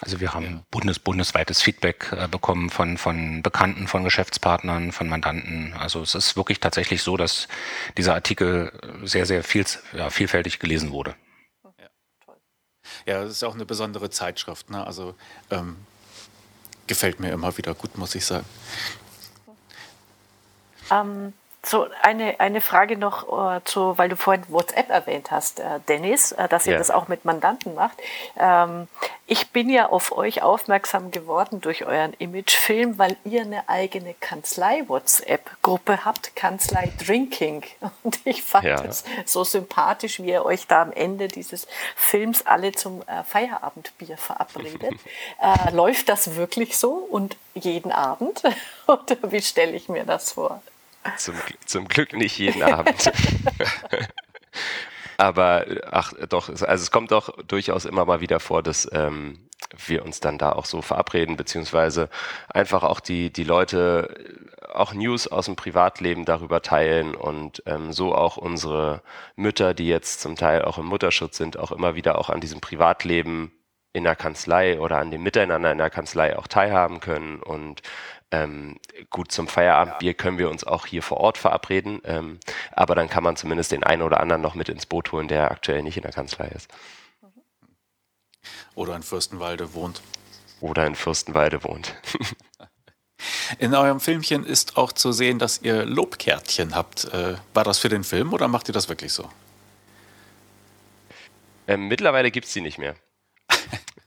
[0.00, 0.62] Also wir haben ja.
[0.70, 5.74] bundes, bundesweites Feedback äh, bekommen von, von Bekannten, von Geschäftspartnern, von Mandanten.
[5.74, 7.48] Also es ist wirklich tatsächlich so, dass
[7.98, 8.72] dieser Artikel
[9.04, 11.14] sehr, sehr viel, ja, vielfältig gelesen wurde.
[11.78, 11.88] Ja,
[12.24, 12.36] toll.
[13.04, 14.70] Ja, das ist auch eine besondere Zeitschrift.
[14.70, 14.86] Ne?
[14.86, 15.14] Also
[15.50, 15.76] ähm,
[16.86, 18.46] gefällt mir immer wieder gut, muss ich sagen.
[20.90, 25.80] Ähm, so, eine, eine Frage noch, äh, zu, weil du vorhin WhatsApp erwähnt hast, äh,
[25.88, 26.78] Dennis, äh, dass ihr ja.
[26.78, 27.98] das auch mit Mandanten macht.
[28.38, 28.88] Ähm,
[29.26, 36.04] ich bin ja auf euch aufmerksam geworden durch euren Imagefilm, weil ihr eine eigene Kanzlei-WhatsApp-Gruppe
[36.04, 37.62] habt, Kanzlei Drinking.
[38.02, 38.82] Und ich fand ja.
[38.82, 44.16] es so sympathisch, wie ihr euch da am Ende dieses Films alle zum äh, Feierabendbier
[44.16, 44.94] verabredet.
[45.42, 48.42] äh, läuft das wirklich so und jeden Abend?
[48.86, 50.62] Oder wie stelle ich mir das vor?
[51.16, 51.34] Zum,
[51.64, 53.10] zum Glück nicht jeden Abend.
[55.16, 59.50] Aber ach doch, also es kommt doch durchaus immer mal wieder vor, dass ähm,
[59.86, 62.08] wir uns dann da auch so verabreden, beziehungsweise
[62.48, 64.14] einfach auch die, die Leute
[64.72, 69.02] auch News aus dem Privatleben darüber teilen und ähm, so auch unsere
[69.36, 72.60] Mütter, die jetzt zum Teil auch im Mutterschutz sind, auch immer wieder auch an diesem
[72.60, 73.52] Privatleben
[73.92, 77.82] in der Kanzlei oder an dem Miteinander in der Kanzlei auch teilhaben können und
[78.30, 78.78] ähm,
[79.10, 82.38] gut zum Feierabendbier können wir uns auch hier vor Ort verabreden, ähm,
[82.72, 85.50] aber dann kann man zumindest den einen oder anderen noch mit ins Boot holen, der
[85.50, 86.68] aktuell nicht in der Kanzlei ist.
[88.74, 90.00] Oder in Fürstenwalde wohnt.
[90.60, 91.94] Oder in Fürstenwalde wohnt.
[93.58, 97.04] In eurem Filmchen ist auch zu sehen, dass ihr Lobkärtchen habt.
[97.12, 99.28] Äh, war das für den Film oder macht ihr das wirklich so?
[101.66, 102.94] Ähm, mittlerweile gibt es die nicht mehr.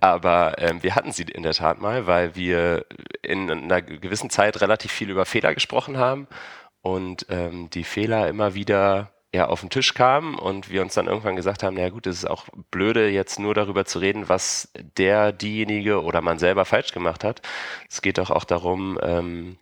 [0.00, 2.86] Aber ähm, wir hatten sie in der Tat mal, weil wir
[3.22, 6.28] in einer gewissen Zeit relativ viel über Fehler gesprochen haben
[6.82, 11.06] und ähm, die Fehler immer wieder ja, auf den Tisch kamen und wir uns dann
[11.06, 14.70] irgendwann gesagt haben, na gut, es ist auch blöde, jetzt nur darüber zu reden, was
[14.96, 17.42] der, diejenige oder man selber falsch gemacht hat.
[17.90, 19.58] Es geht doch auch darum, ähm,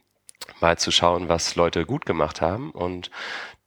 [0.60, 3.10] mal zu schauen, was Leute gut gemacht haben und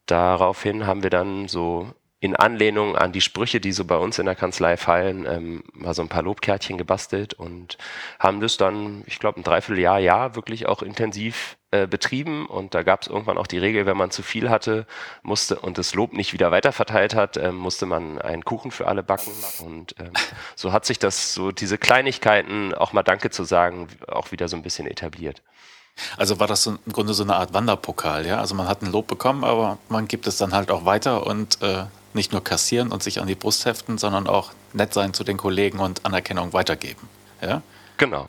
[0.06, 4.26] daraufhin haben wir dann so in Anlehnung an die Sprüche, die so bei uns in
[4.26, 7.78] der Kanzlei fallen, ähm, mal so ein paar Lobkärtchen gebastelt und
[8.20, 12.46] haben das dann, ich glaube, ein Dreivierteljahr, Jahr wirklich auch intensiv äh, betrieben.
[12.46, 14.86] Und da gab es irgendwann auch die Regel, wenn man zu viel hatte,
[15.22, 19.02] musste und das Lob nicht wieder weiterverteilt hat, äh, musste man einen Kuchen für alle
[19.02, 19.32] backen.
[19.60, 20.12] Und ähm,
[20.56, 24.58] so hat sich das, so diese Kleinigkeiten, auch mal Danke zu sagen, auch wieder so
[24.58, 25.42] ein bisschen etabliert.
[26.18, 28.40] Also war das im Grunde so eine Art Wanderpokal, ja?
[28.40, 31.62] Also man hat ein Lob bekommen, aber man gibt es dann halt auch weiter und
[31.62, 35.24] äh, nicht nur kassieren und sich an die Brust heften, sondern auch nett sein zu
[35.24, 37.08] den Kollegen und Anerkennung weitergeben.
[37.42, 37.62] Ja?
[37.98, 38.28] Genau.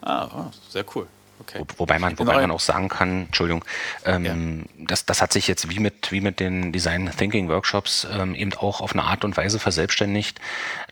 [0.00, 1.06] Ah, sehr cool.
[1.40, 1.60] Okay.
[1.60, 3.64] Wo, wobei man, wobei man auch sagen kann, Entschuldigung,
[4.04, 4.84] ähm, ja.
[4.86, 8.52] das, das hat sich jetzt wie mit, wie mit den Design Thinking Workshops ähm, eben
[8.54, 10.40] auch auf eine Art und Weise verselbstständigt,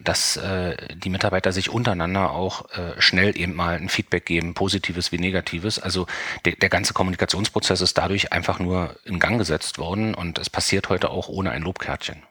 [0.01, 5.13] dass äh, die Mitarbeiter sich untereinander auch äh, schnell eben mal ein Feedback geben, positives
[5.13, 5.79] wie negatives.
[5.79, 6.07] Also
[6.45, 10.89] de, der ganze Kommunikationsprozess ist dadurch einfach nur in Gang gesetzt worden und es passiert
[10.89, 12.23] heute auch ohne ein Lobkärtchen.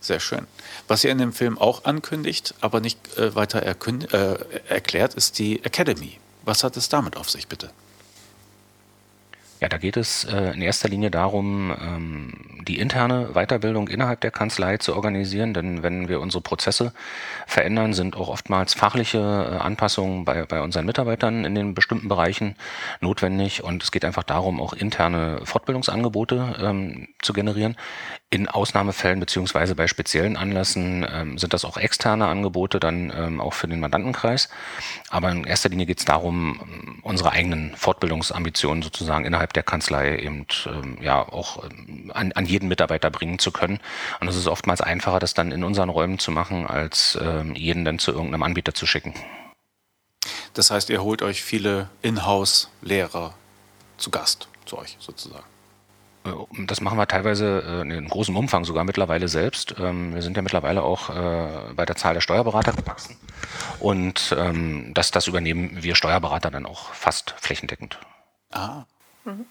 [0.00, 0.46] Sehr schön.
[0.86, 3.74] Was ihr in dem Film auch ankündigt, aber nicht äh, weiter äh,
[4.68, 6.18] erklärt, ist die Academy.
[6.44, 7.70] Was hat es damit auf sich, bitte?
[9.60, 12.32] Ja, da geht es äh, in erster Linie darum, ähm,
[12.68, 16.92] die interne Weiterbildung innerhalb der Kanzlei zu organisieren, denn wenn wir unsere Prozesse
[17.46, 22.54] verändern, sind auch oftmals fachliche äh, Anpassungen bei, bei unseren Mitarbeitern in den bestimmten Bereichen
[23.00, 27.76] notwendig und es geht einfach darum, auch interne Fortbildungsangebote ähm, zu generieren.
[28.30, 33.54] In Ausnahmefällen beziehungsweise bei speziellen Anlässen ähm, sind das auch externe Angebote, dann ähm, auch
[33.54, 34.50] für den Mandantenkreis.
[35.08, 40.46] Aber in erster Linie geht es darum, unsere eigenen Fortbildungsambitionen sozusagen innerhalb der Kanzlei eben
[40.66, 43.80] ähm, ja auch ähm, an, an jeden Mitarbeiter bringen zu können.
[44.20, 47.86] Und es ist oftmals einfacher, das dann in unseren Räumen zu machen, als ähm, jeden
[47.86, 49.14] dann zu irgendeinem Anbieter zu schicken.
[50.52, 53.32] Das heißt, ihr holt euch viele Inhouse-Lehrer
[53.96, 55.46] zu Gast, zu euch sozusagen.
[56.28, 59.74] Äh, das machen wir teilweise äh, in großem Umfang sogar mittlerweile selbst.
[59.78, 63.16] Ähm, wir sind ja mittlerweile auch äh, bei der Zahl der Steuerberater gewachsen.
[63.80, 67.98] Und ähm, das, das übernehmen wir Steuerberater dann auch fast flächendeckend.
[68.50, 68.84] Ah.
[69.24, 69.46] Mhm.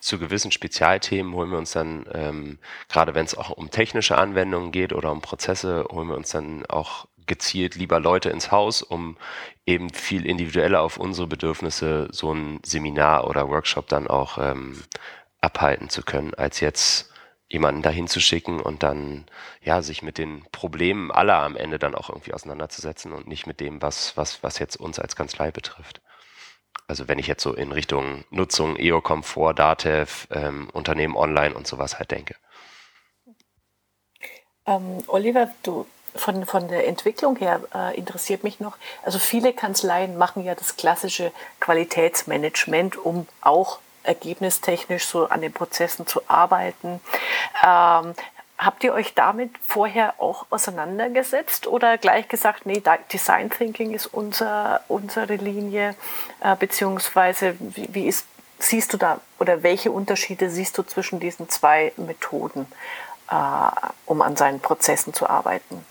[0.00, 4.72] Zu gewissen Spezialthemen holen wir uns dann, ähm, gerade wenn es auch um technische Anwendungen
[4.72, 9.16] geht oder um Prozesse, holen wir uns dann auch gezielt lieber Leute ins Haus, um
[9.66, 14.82] eben viel individueller auf unsere Bedürfnisse so ein Seminar oder Workshop dann auch ähm,
[15.40, 17.10] abhalten zu können, als jetzt
[17.48, 19.26] jemanden dahin zu schicken und dann
[19.62, 23.58] ja sich mit den Problemen aller am Ende dann auch irgendwie auseinanderzusetzen und nicht mit
[23.58, 26.00] dem, was, was, was jetzt uns als Kanzlei betrifft.
[26.86, 31.98] Also wenn ich jetzt so in Richtung Nutzung, EO-Komfort, DATEV, ähm, Unternehmen online und sowas
[31.98, 32.36] halt denke.
[34.66, 40.18] Ähm, Oliver, du von, von der Entwicklung her äh, interessiert mich noch, also viele Kanzleien
[40.18, 47.00] machen ja das klassische Qualitätsmanagement, um auch ergebnistechnisch so an den Prozessen zu arbeiten.
[47.64, 48.14] Ähm,
[48.60, 52.82] habt ihr euch damit vorher auch auseinandergesetzt oder gleich gesagt, nee,
[53.12, 55.94] Design Thinking ist unser, unsere Linie,
[56.40, 58.26] äh, beziehungsweise wie, wie ist,
[58.58, 62.66] siehst du da oder welche Unterschiede siehst du zwischen diesen zwei Methoden,
[63.30, 63.34] äh,
[64.04, 65.84] um an seinen Prozessen zu arbeiten?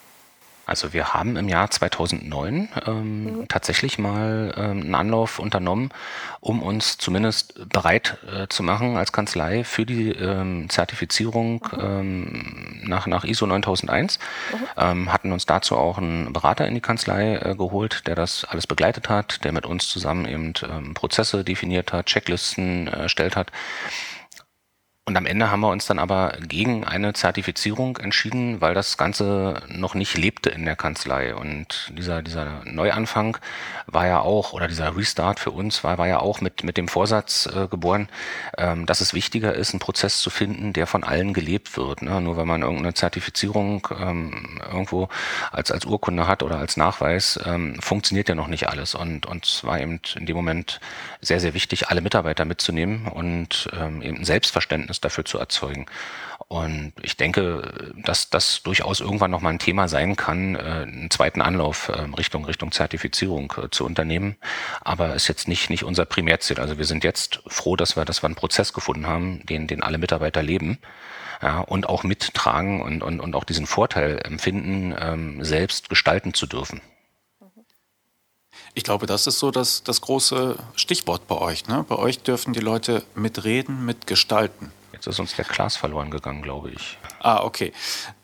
[0.69, 3.47] Also wir haben im Jahr 2009 ähm, mhm.
[3.47, 5.89] tatsächlich mal ähm, einen Anlauf unternommen,
[6.41, 11.79] um uns zumindest bereit äh, zu machen als Kanzlei für die ähm, Zertifizierung mhm.
[11.81, 14.57] ähm, nach, nach ISO 9001, mhm.
[14.77, 18.67] ähm, hatten uns dazu auch einen Berater in die Kanzlei äh, geholt, der das alles
[18.67, 23.51] begleitet hat, der mit uns zusammen eben ähm, Prozesse definiert hat, Checklisten äh, erstellt hat.
[25.09, 29.63] Und am Ende haben wir uns dann aber gegen eine Zertifizierung entschieden, weil das Ganze
[29.67, 31.33] noch nicht lebte in der Kanzlei.
[31.33, 33.35] Und dieser, dieser Neuanfang
[33.87, 36.87] war ja auch, oder dieser Restart für uns war, war ja auch mit, mit dem
[36.87, 38.07] Vorsatz äh, geboren,
[38.55, 42.03] ähm, dass es wichtiger ist, einen Prozess zu finden, der von allen gelebt wird.
[42.03, 42.21] Ne?
[42.21, 45.09] Nur wenn man irgendeine Zertifizierung ähm, irgendwo
[45.51, 48.93] als, als Urkunde hat oder als Nachweis, ähm, funktioniert ja noch nicht alles.
[48.93, 50.79] Und, es war eben in dem Moment
[51.19, 55.85] sehr, sehr wichtig, alle Mitarbeiter mitzunehmen und ähm, eben ein Selbstverständnis Verständnis dafür zu erzeugen.
[56.47, 61.41] Und ich denke, dass das durchaus irgendwann nochmal ein Thema sein kann, äh, einen zweiten
[61.41, 64.35] Anlauf ähm, Richtung, Richtung Zertifizierung äh, zu unternehmen.
[64.81, 66.59] Aber ist jetzt nicht, nicht unser Primärziel.
[66.59, 69.83] Also wir sind jetzt froh, dass wir, dass wir einen Prozess gefunden haben, den, den
[69.83, 70.79] alle Mitarbeiter leben.
[71.41, 76.47] Ja, und auch mittragen und, und, und auch diesen Vorteil empfinden, ähm, selbst gestalten zu
[76.47, 76.81] dürfen.
[78.73, 81.67] Ich glaube, das ist so das, das große Stichwort bei euch.
[81.67, 81.85] Ne?
[81.87, 84.71] Bei euch dürfen die Leute mitreden, mitgestalten.
[84.91, 86.97] Jetzt ist uns der Klaas verloren gegangen, glaube ich.
[87.19, 87.71] Ah, okay.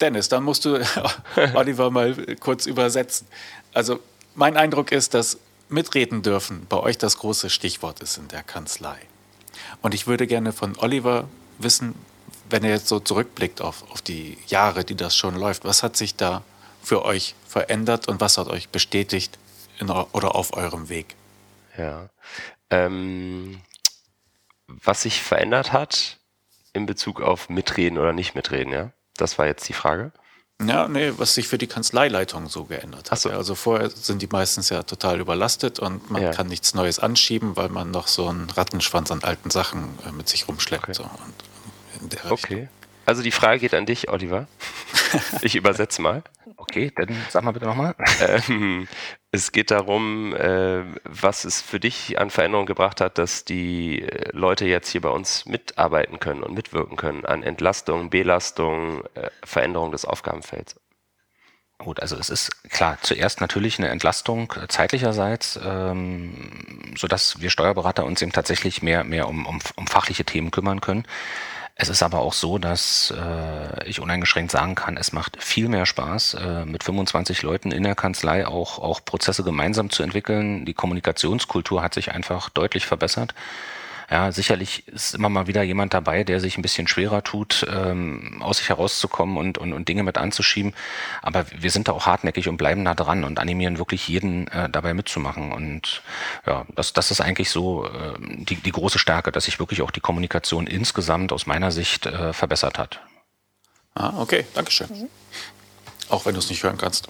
[0.02, 0.80] Dennis, dann musst du
[1.54, 3.28] Oliver mal kurz übersetzen.
[3.74, 4.00] Also
[4.34, 5.38] mein Eindruck ist, dass
[5.70, 8.98] mitreden dürfen bei euch das große Stichwort ist in der Kanzlei.
[9.82, 11.96] Und ich würde gerne von Oliver wissen,
[12.50, 15.98] wenn er jetzt so zurückblickt auf, auf die Jahre, die das schon läuft, was hat
[15.98, 16.44] sich da
[16.84, 19.40] für euch verändert und was hat euch bestätigt
[19.80, 21.16] in, oder auf eurem Weg?
[21.78, 22.10] Ja.
[22.70, 23.62] Ähm,
[24.68, 26.18] was sich verändert hat,
[26.76, 28.92] in Bezug auf mitreden oder nicht mitreden, ja?
[29.18, 30.12] Das war jetzt die Frage.
[30.64, 33.20] Ja, nee, was sich für die Kanzleileitung so geändert hat.
[33.20, 33.30] So.
[33.30, 36.32] Also vorher sind die meistens ja total überlastet und man ja.
[36.32, 40.30] kann nichts Neues anschieben, weil man noch so einen Rattenschwanz an alten Sachen äh, mit
[40.30, 40.84] sich rumschleppt.
[40.84, 40.94] Okay.
[40.94, 42.70] So, okay.
[43.06, 44.48] Also die Frage geht an dich, Oliver.
[45.42, 46.24] Ich übersetze mal.
[46.58, 47.96] Okay, dann sag mal bitte nochmal.
[48.20, 48.88] Ähm,
[49.32, 54.30] es geht darum, äh, was es für dich an Veränderungen gebracht hat, dass die äh,
[54.34, 59.92] Leute jetzt hier bei uns mitarbeiten können und mitwirken können an Entlastung, Belastung, äh, Veränderung
[59.92, 60.76] des Aufgabenfelds.
[61.78, 68.06] Gut, also es ist klar, zuerst natürlich eine Entlastung äh, zeitlicherseits, ähm, sodass wir Steuerberater
[68.06, 71.06] uns eben tatsächlich mehr, mehr um, um, um fachliche Themen kümmern können.
[71.78, 75.86] Es ist aber auch so, dass äh, ich uneingeschränkt sagen kann, es macht viel mehr
[75.86, 80.64] Spaß, äh, mit 25 Leuten in der Kanzlei auch, auch Prozesse gemeinsam zu entwickeln.
[80.64, 83.36] Die Kommunikationskultur hat sich einfach deutlich verbessert.
[84.10, 88.42] Ja, sicherlich ist immer mal wieder jemand dabei, der sich ein bisschen schwerer tut, ähm,
[88.42, 90.74] aus sich herauszukommen und, und, und Dinge mit anzuschieben.
[91.22, 94.70] Aber wir sind da auch hartnäckig und bleiben da dran und animieren wirklich jeden äh,
[94.70, 95.52] dabei mitzumachen.
[95.52, 96.04] Und
[96.46, 99.92] ja, das, das ist eigentlich so äh, die, die große Stärke, dass sich wirklich auch
[99.92, 103.02] die Kommunikation insgesamt aus meiner Sicht äh, verbessert hat.
[103.96, 104.88] Ah, okay, Dankeschön.
[104.90, 105.10] Mhm.
[106.10, 107.08] Auch wenn du es nicht hören kannst.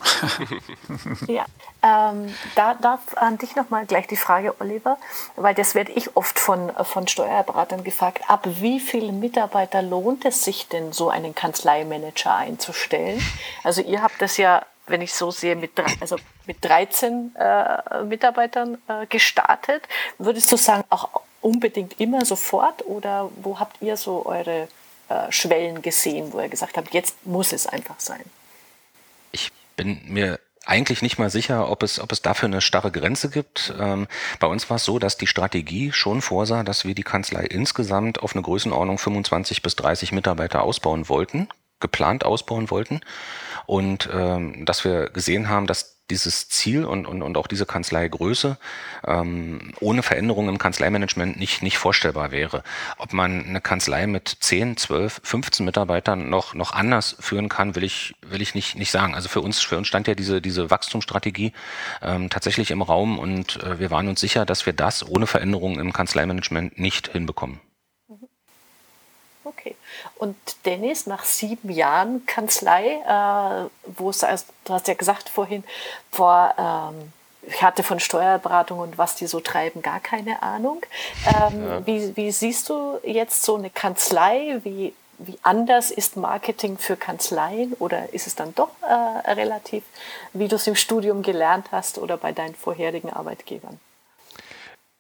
[1.28, 1.46] ja,
[1.84, 4.98] ähm, da darf an dich nochmal gleich die Frage, Oliver,
[5.36, 8.24] weil das werde ich oft von, von Steuerberatern gefragt.
[8.28, 13.22] Ab wie viele Mitarbeiter lohnt es sich denn, so einen Kanzleimanager einzustellen?
[13.64, 18.78] Also ihr habt das ja, wenn ich so sehe, mit, also mit 13 äh, Mitarbeitern
[18.88, 19.84] äh, gestartet.
[20.18, 21.10] Würdest du sagen, auch
[21.42, 24.68] unbedingt immer sofort oder wo habt ihr so eure
[25.10, 28.24] äh, Schwellen gesehen, wo ihr gesagt habt, jetzt muss es einfach sein?
[29.36, 33.30] Ich bin mir eigentlich nicht mal sicher, ob es, ob es dafür eine starre Grenze
[33.30, 33.74] gibt.
[33.78, 34.08] Ähm,
[34.40, 38.24] bei uns war es so, dass die Strategie schon vorsah, dass wir die Kanzlei insgesamt
[38.24, 41.50] auf eine Größenordnung 25 bis 30 Mitarbeiter ausbauen wollten,
[41.82, 43.02] geplant ausbauen wollten.
[43.66, 48.58] Und ähm, dass wir gesehen haben, dass dieses Ziel und, und, und auch diese Kanzleigröße
[49.06, 52.64] ähm, ohne Veränderung im Kanzleimanagement nicht, nicht vorstellbar wäre.
[52.98, 57.84] Ob man eine Kanzlei mit 10, 12, 15 Mitarbeitern noch, noch anders führen kann, will
[57.84, 59.16] ich, will ich nicht, nicht sagen.
[59.16, 61.54] Also für uns, für uns stand ja diese, diese Wachstumsstrategie
[62.02, 65.80] ähm, tatsächlich im Raum und äh, wir waren uns sicher, dass wir das ohne Veränderung
[65.80, 67.60] im Kanzleimanagement nicht hinbekommen.
[69.66, 69.76] Okay.
[70.16, 75.64] Und Dennis, nach sieben Jahren Kanzlei, äh, wo es, also, du hast ja gesagt vorhin,
[76.12, 77.12] vor, ähm,
[77.48, 80.82] ich hatte von Steuerberatung und was die so treiben gar keine Ahnung.
[81.28, 81.86] Ähm, ja.
[81.88, 84.60] wie, wie siehst du jetzt so eine Kanzlei?
[84.64, 89.84] Wie, wie anders ist Marketing für Kanzleien oder ist es dann doch äh, relativ,
[90.34, 93.80] wie du es im Studium gelernt hast oder bei deinen vorherigen Arbeitgebern?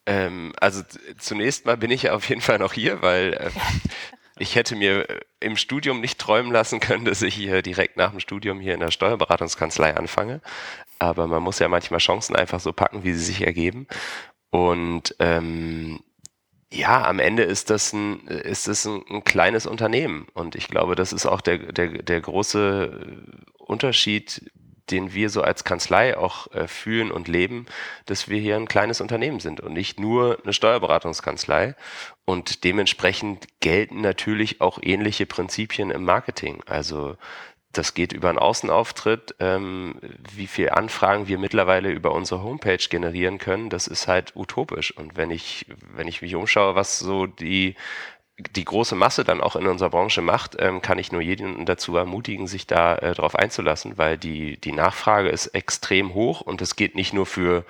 [0.05, 0.83] Ähm, also
[1.17, 3.49] zunächst mal bin ich ja auf jeden Fall noch hier, weil äh,
[4.38, 8.11] ich hätte mir äh, im Studium nicht träumen lassen können, dass ich hier direkt nach
[8.11, 10.41] dem Studium hier in der Steuerberatungskanzlei anfange.
[10.99, 13.88] Aber man muss ja manchmal Chancen einfach so packen, wie sie sich ergeben.
[14.49, 15.99] Und ähm,
[16.71, 20.27] ja, am Ende ist das ein, ist das ein, ein, kleines Unternehmen.
[20.33, 23.23] Und ich glaube, das ist auch der, der, der große
[23.57, 24.51] Unterschied,
[24.91, 27.65] den wir so als Kanzlei auch äh, fühlen und leben,
[28.05, 31.75] dass wir hier ein kleines Unternehmen sind und nicht nur eine Steuerberatungskanzlei.
[32.25, 36.63] Und dementsprechend gelten natürlich auch ähnliche Prinzipien im Marketing.
[36.65, 37.15] Also
[37.77, 39.36] das geht über einen Außenauftritt.
[39.39, 39.99] Ähm,
[40.33, 44.95] wie viele Anfragen wir mittlerweile über unsere Homepage generieren können, das ist halt utopisch.
[44.95, 47.75] Und wenn ich, wenn ich mich umschaue, was so die
[48.38, 51.95] die große Masse dann auch in unserer Branche macht, ähm, kann ich nur jeden dazu
[51.95, 56.75] ermutigen, sich da äh, darauf einzulassen, weil die, die Nachfrage ist extrem hoch und es
[56.75, 57.65] geht nicht nur für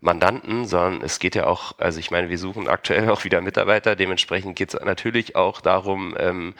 [0.00, 3.96] Mandanten, sondern es geht ja auch, also ich meine, wir suchen aktuell auch wieder Mitarbeiter,
[3.96, 6.54] dementsprechend geht es natürlich auch darum, ähm,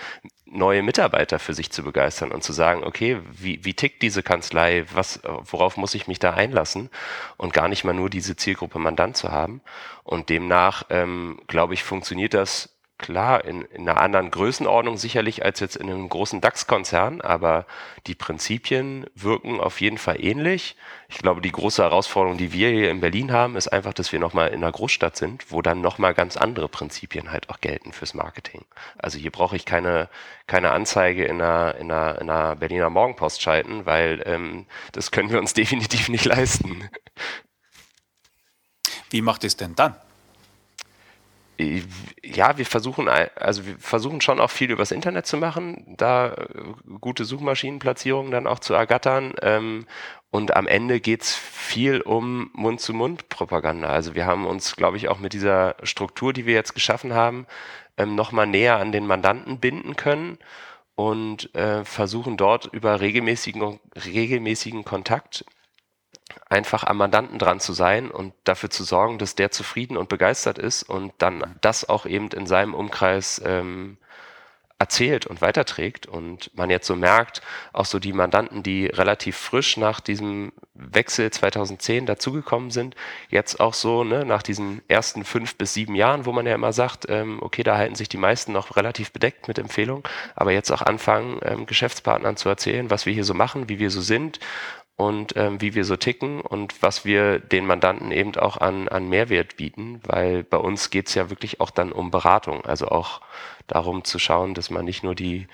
[0.47, 4.85] neue Mitarbeiter für sich zu begeistern und zu sagen, okay, wie, wie tickt diese Kanzlei,
[4.93, 6.89] was, worauf muss ich mich da einlassen?
[7.37, 9.61] Und gar nicht mal nur diese Zielgruppe Mandant zu haben.
[10.05, 15.61] Und demnach, ähm, glaube ich, funktioniert das klar, in, in einer anderen Größenordnung sicherlich als
[15.61, 17.67] jetzt in einem großen DAX-Konzern, aber
[18.07, 20.77] die Prinzipien wirken auf jeden Fall ähnlich.
[21.09, 24.19] Ich glaube, die große Herausforderung, die wir hier in Berlin haben, ist einfach, dass wir
[24.19, 28.15] nochmal in einer Großstadt sind, wo dann nochmal ganz andere Prinzipien halt auch gelten fürs
[28.15, 28.65] Marketing.
[28.99, 30.09] Also hier brauche ich keine,
[30.47, 35.31] keine Anzeige in einer, in, einer, in einer Berliner Morgenpost schalten, weil ähm, das können
[35.31, 36.89] wir uns definitiv nicht leisten.
[39.11, 39.97] Wie macht es denn dann?
[41.59, 46.47] Ja, wir versuchen, also wir versuchen schon auch viel übers Internet zu machen, da äh,
[47.01, 49.35] gute Suchmaschinenplatzierungen dann auch zu ergattern.
[49.43, 49.87] Ähm,
[50.31, 53.89] und am Ende geht's viel um Mund-zu-Mund-Propaganda.
[53.89, 57.47] Also wir haben uns, glaube ich, auch mit dieser Struktur, die wir jetzt geschaffen haben,
[57.97, 60.39] ähm, nochmal näher an den Mandanten binden können
[60.95, 65.45] und äh, versuchen dort über regelmäßigen, regelmäßigen Kontakt
[66.49, 70.59] einfach am Mandanten dran zu sein und dafür zu sorgen, dass der zufrieden und begeistert
[70.59, 73.99] ist und dann das auch eben in seinem Umkreis ähm,
[74.79, 77.41] erzählt und weiterträgt und man jetzt so merkt,
[77.73, 82.95] auch so die Mandanten, die relativ frisch nach diesem Wechsel 2010 dazugekommen sind,
[83.31, 86.75] jetzt auch so ne, nach diesen ersten fünf bis sieben Jahren, wo man ja immer
[86.75, 90.71] sagt, ähm, okay, da halten sich die meisten noch relativ bedeckt mit Empfehlungen, aber jetzt
[90.71, 94.41] auch anfangen, ähm, Geschäftspartnern zu erzählen, was wir hier so machen, wie wir so sind
[94.97, 99.09] und ähm, wie wir so ticken und was wir den Mandanten eben auch an, an
[99.09, 103.21] Mehrwert bieten, weil bei uns geht's ja wirklich auch dann um Beratung, also auch
[103.67, 105.49] darum zu schauen, dass man nicht nur die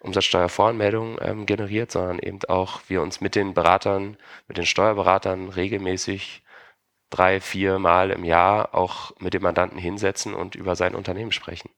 [0.00, 4.16] Umsatzsteuervoranmeldung ähm, generiert, sondern eben auch wir uns mit den Beratern,
[4.48, 6.42] mit den Steuerberatern regelmäßig
[7.10, 11.70] drei, vier Mal im Jahr auch mit dem Mandanten hinsetzen und über sein Unternehmen sprechen.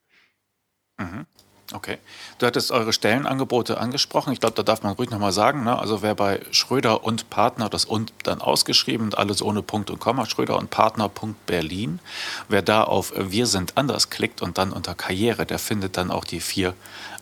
[0.98, 1.26] Mhm.
[1.72, 1.98] Okay.
[2.38, 4.32] Du hattest eure Stellenangebote angesprochen.
[4.32, 5.62] Ich glaube, da darf man ruhig nochmal sagen.
[5.62, 5.78] Ne?
[5.78, 10.26] Also wer bei Schröder und Partner, das und dann ausgeschrieben, alles ohne Punkt und Komma,
[10.26, 12.00] Schröder und Partner.berlin,
[12.48, 16.24] wer da auf Wir sind anders klickt und dann unter Karriere, der findet dann auch
[16.24, 16.74] die vier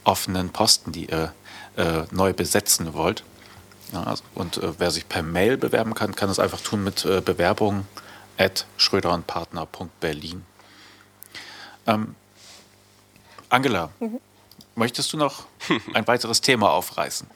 [0.04, 1.34] offenen Posten, die ihr
[1.76, 3.24] äh, neu besetzen wollt.
[3.92, 7.04] Ja, also, und äh, wer sich per Mail bewerben kann, kann es einfach tun mit
[7.04, 7.86] äh, Bewerbung
[8.38, 10.44] at Schröder und Partner.berlin.
[11.86, 12.14] Ähm,
[13.48, 14.20] Angela, mhm.
[14.78, 15.44] Möchtest du noch
[15.94, 17.28] ein weiteres Thema aufreißen?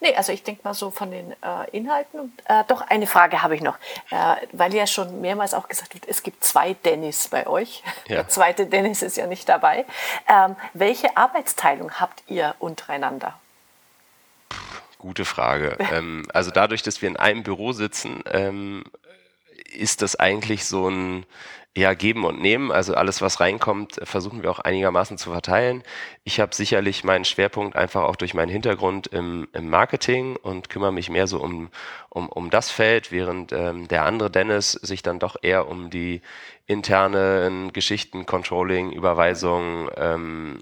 [0.00, 2.20] Nee, also ich denke mal so von den äh, Inhalten.
[2.20, 3.78] Und, äh, doch, eine Frage habe ich noch.
[4.10, 7.82] Äh, weil ja schon mehrmals auch gesagt wird, es gibt zwei Dennis bei euch.
[8.08, 8.16] Ja.
[8.16, 9.86] Der zweite Dennis ist ja nicht dabei.
[10.28, 13.38] Ähm, welche Arbeitsteilung habt ihr untereinander?
[14.98, 15.78] Gute Frage.
[15.92, 18.84] ähm, also dadurch, dass wir in einem Büro sitzen, ähm,
[19.72, 21.24] ist das eigentlich so ein
[21.76, 22.72] ja, geben und nehmen.
[22.72, 25.82] Also alles, was reinkommt, versuchen wir auch einigermaßen zu verteilen.
[26.24, 30.92] Ich habe sicherlich meinen Schwerpunkt einfach auch durch meinen Hintergrund im, im Marketing und kümmere
[30.92, 31.68] mich mehr so um,
[32.08, 36.22] um, um das Feld, während ähm, der andere Dennis sich dann doch eher um die
[36.66, 40.60] internen Geschichten, Controlling, Überweisung, ähm,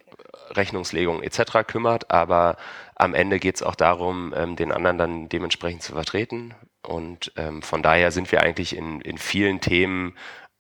[0.51, 1.65] Rechnungslegung etc.
[1.65, 2.11] kümmert.
[2.11, 2.57] Aber
[2.97, 6.55] am Ende geht es auch darum, ähm, den anderen dann dementsprechend zu vertreten.
[6.83, 10.15] Und ähm, von daher sind wir eigentlich in, in vielen Themen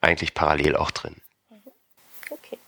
[0.04, 1.16] eigentlich parallel auch drin.
[2.30, 2.58] Okay.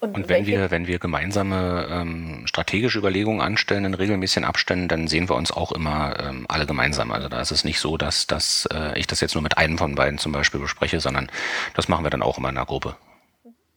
[0.00, 5.08] Und, und wenn wir, wenn wir gemeinsame ähm, strategische Überlegungen anstellen in regelmäßigen Abständen, dann
[5.08, 7.12] sehen wir uns auch immer ähm, alle gemeinsam.
[7.12, 9.78] Also da ist es nicht so, dass, dass äh, ich das jetzt nur mit einem
[9.78, 11.30] von beiden zum Beispiel bespreche, sondern
[11.74, 12.96] das machen wir dann auch immer in einer Gruppe.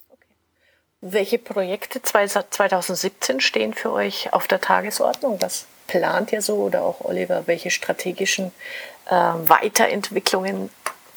[0.09, 0.28] Okay.
[1.01, 5.41] Welche Projekte 2017 stehen für euch auf der Tagesordnung?
[5.41, 8.51] Was plant ihr so oder auch Oliver, welche strategischen
[9.07, 10.70] äh, Weiterentwicklungen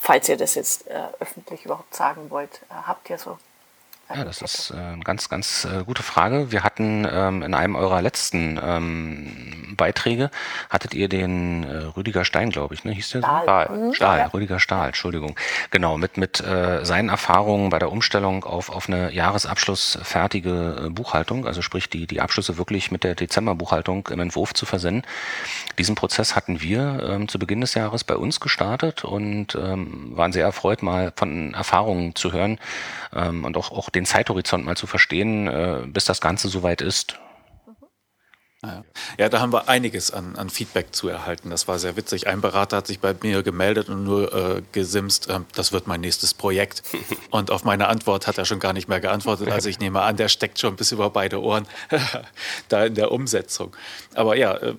[0.02, 3.38] falls ihr das jetzt äh, öffentlich überhaupt sagen wollt, äh, habt ihr so
[4.14, 6.52] Ja, das ist äh, eine ganz, ganz äh, gute Frage.
[6.52, 10.30] Wir hatten ähm, in einem eurer letzten ähm, Beiträge,
[10.70, 12.92] hattet ihr den äh, Rüdiger Stein, glaube ich, ne?
[12.92, 13.26] Hieß der so?
[13.26, 13.68] Stahl.
[13.70, 13.94] Mhm.
[13.94, 14.26] Stahl, ja.
[14.26, 15.36] Rüdiger Stahl, Entschuldigung.
[15.70, 21.46] Genau, mit, mit äh, seinen Erfahrungen bei der Umstellung auf, auf eine jahresabschlussfertige äh, Buchhaltung,
[21.46, 25.06] also sprich die, die Abschlüsse wirklich mit der Dezemberbuchhaltung im Entwurf zu versenden.
[25.78, 30.32] Diesen Prozess hatten wir ähm, zu Beginn des Jahres bei uns gestartet und ähm, waren
[30.32, 32.58] sehr erfreut, mal von Erfahrungen zu hören
[33.14, 37.18] ähm, und auch, auch den Zeithorizont mal zu verstehen, äh, bis das Ganze soweit ist.
[38.64, 38.84] Ja.
[39.18, 41.50] ja, da haben wir einiges an, an, Feedback zu erhalten.
[41.50, 42.28] Das war sehr witzig.
[42.28, 46.00] Ein Berater hat sich bei mir gemeldet und nur äh, gesimst, äh, das wird mein
[46.00, 46.84] nächstes Projekt.
[47.30, 49.50] Und auf meine Antwort hat er schon gar nicht mehr geantwortet.
[49.50, 51.66] Also ich nehme an, der steckt schon bis über beide Ohren
[52.68, 53.74] da in der Umsetzung.
[54.14, 54.76] Aber ja, äh,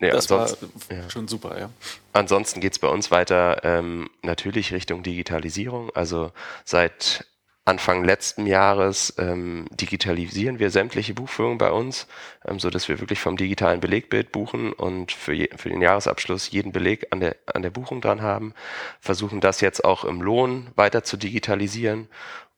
[0.00, 0.46] ja das war
[0.90, 1.08] ja.
[1.08, 1.70] schon super, ja.
[2.12, 5.90] Ansonsten geht es bei uns weiter ähm, natürlich Richtung Digitalisierung.
[5.94, 6.30] Also
[6.66, 7.24] seit
[7.68, 12.06] Anfang letzten Jahres ähm, digitalisieren wir sämtliche Buchführungen bei uns,
[12.46, 16.50] ähm, so dass wir wirklich vom digitalen Belegbild buchen und für, je, für den Jahresabschluss
[16.50, 18.54] jeden Beleg an der, an der Buchung dran haben.
[19.00, 22.08] Versuchen das jetzt auch im Lohn weiter zu digitalisieren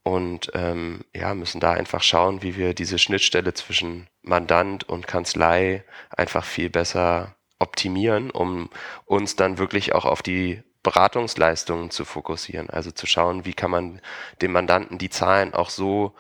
[0.04, 5.82] und ähm, ja, müssen da einfach schauen, wie wir diese Schnittstelle zwischen Mandant und Kanzlei
[6.10, 8.70] einfach viel besser optimieren, um
[9.06, 12.70] uns dann wirklich auch auf die Beratungsleistungen zu fokussieren.
[12.70, 14.00] Also zu schauen, wie kann man
[14.40, 16.14] dem Mandanten die Zahlen auch so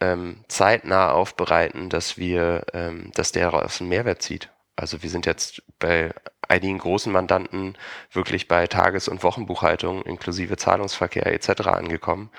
[0.00, 4.50] ähm, zeitnah aufbereiten, dass wir, ähm, dass der daraus einen Mehrwert zieht.
[4.74, 6.12] Also wir sind jetzt bei
[6.48, 7.76] einigen großen Mandanten
[8.12, 11.66] wirklich bei Tages- und Wochenbuchhaltung inklusive Zahlungsverkehr etc.
[11.68, 12.30] angekommen.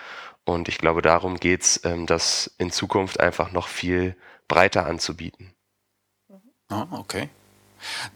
[0.44, 4.18] Und ich glaube, darum geht's, ähm, das in Zukunft einfach noch viel
[4.48, 5.54] breiter anzubieten.
[6.70, 7.30] Ah, okay.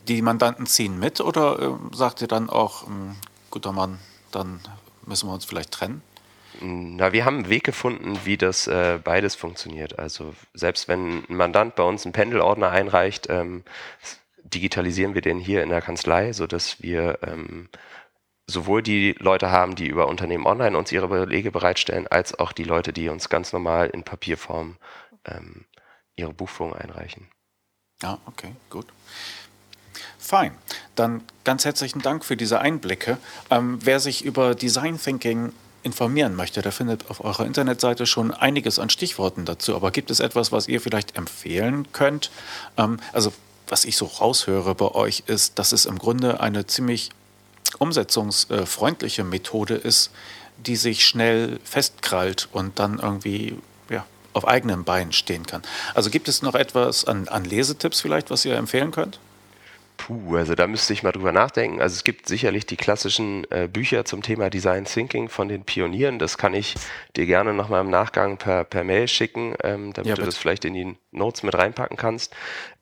[0.07, 3.15] Die Mandanten ziehen mit oder äh, sagt ihr dann auch, ähm,
[3.55, 3.99] guter Mann,
[4.33, 4.59] dann
[5.05, 6.01] müssen wir uns vielleicht trennen?
[6.59, 9.97] Na, wir haben einen Weg gefunden, wie das äh, beides funktioniert.
[9.97, 13.63] Also selbst wenn ein Mandant bei uns einen Pendelordner einreicht, ähm,
[14.43, 17.69] digitalisieren wir den hier in der Kanzlei, sodass wir ähm,
[18.45, 22.65] sowohl die Leute haben, die über Unternehmen online uns ihre Belege bereitstellen, als auch die
[22.65, 24.75] Leute, die uns ganz normal in Papierform
[25.23, 25.63] ähm,
[26.17, 27.29] ihre Buchführung einreichen.
[28.01, 28.87] Ja, okay, gut.
[30.19, 30.57] Fein.
[30.95, 33.17] Dann ganz herzlichen Dank für diese Einblicke.
[33.49, 35.51] Ähm, wer sich über Design Thinking
[35.83, 39.75] informieren möchte, der findet auf eurer Internetseite schon einiges an Stichworten dazu.
[39.75, 42.31] Aber gibt es etwas, was ihr vielleicht empfehlen könnt?
[42.77, 43.31] Ähm, also
[43.67, 47.09] was ich so raushöre bei euch ist, dass es im Grunde eine ziemlich
[47.79, 50.11] umsetzungsfreundliche Methode ist,
[50.57, 53.57] die sich schnell festkrallt und dann irgendwie
[53.89, 55.61] ja, auf eigenen Beinen stehen kann.
[55.93, 59.19] Also gibt es noch etwas an, an Lesetipps vielleicht, was ihr empfehlen könnt?
[59.97, 61.81] Puh, also da müsste ich mal drüber nachdenken.
[61.81, 66.19] Also es gibt sicherlich die klassischen äh, Bücher zum Thema Design Thinking von den Pionieren.
[66.19, 66.75] Das kann ich
[67.15, 70.65] dir gerne nochmal im Nachgang per, per Mail schicken, ähm, damit ja, du das vielleicht
[70.65, 72.35] in die Notes mit reinpacken kannst.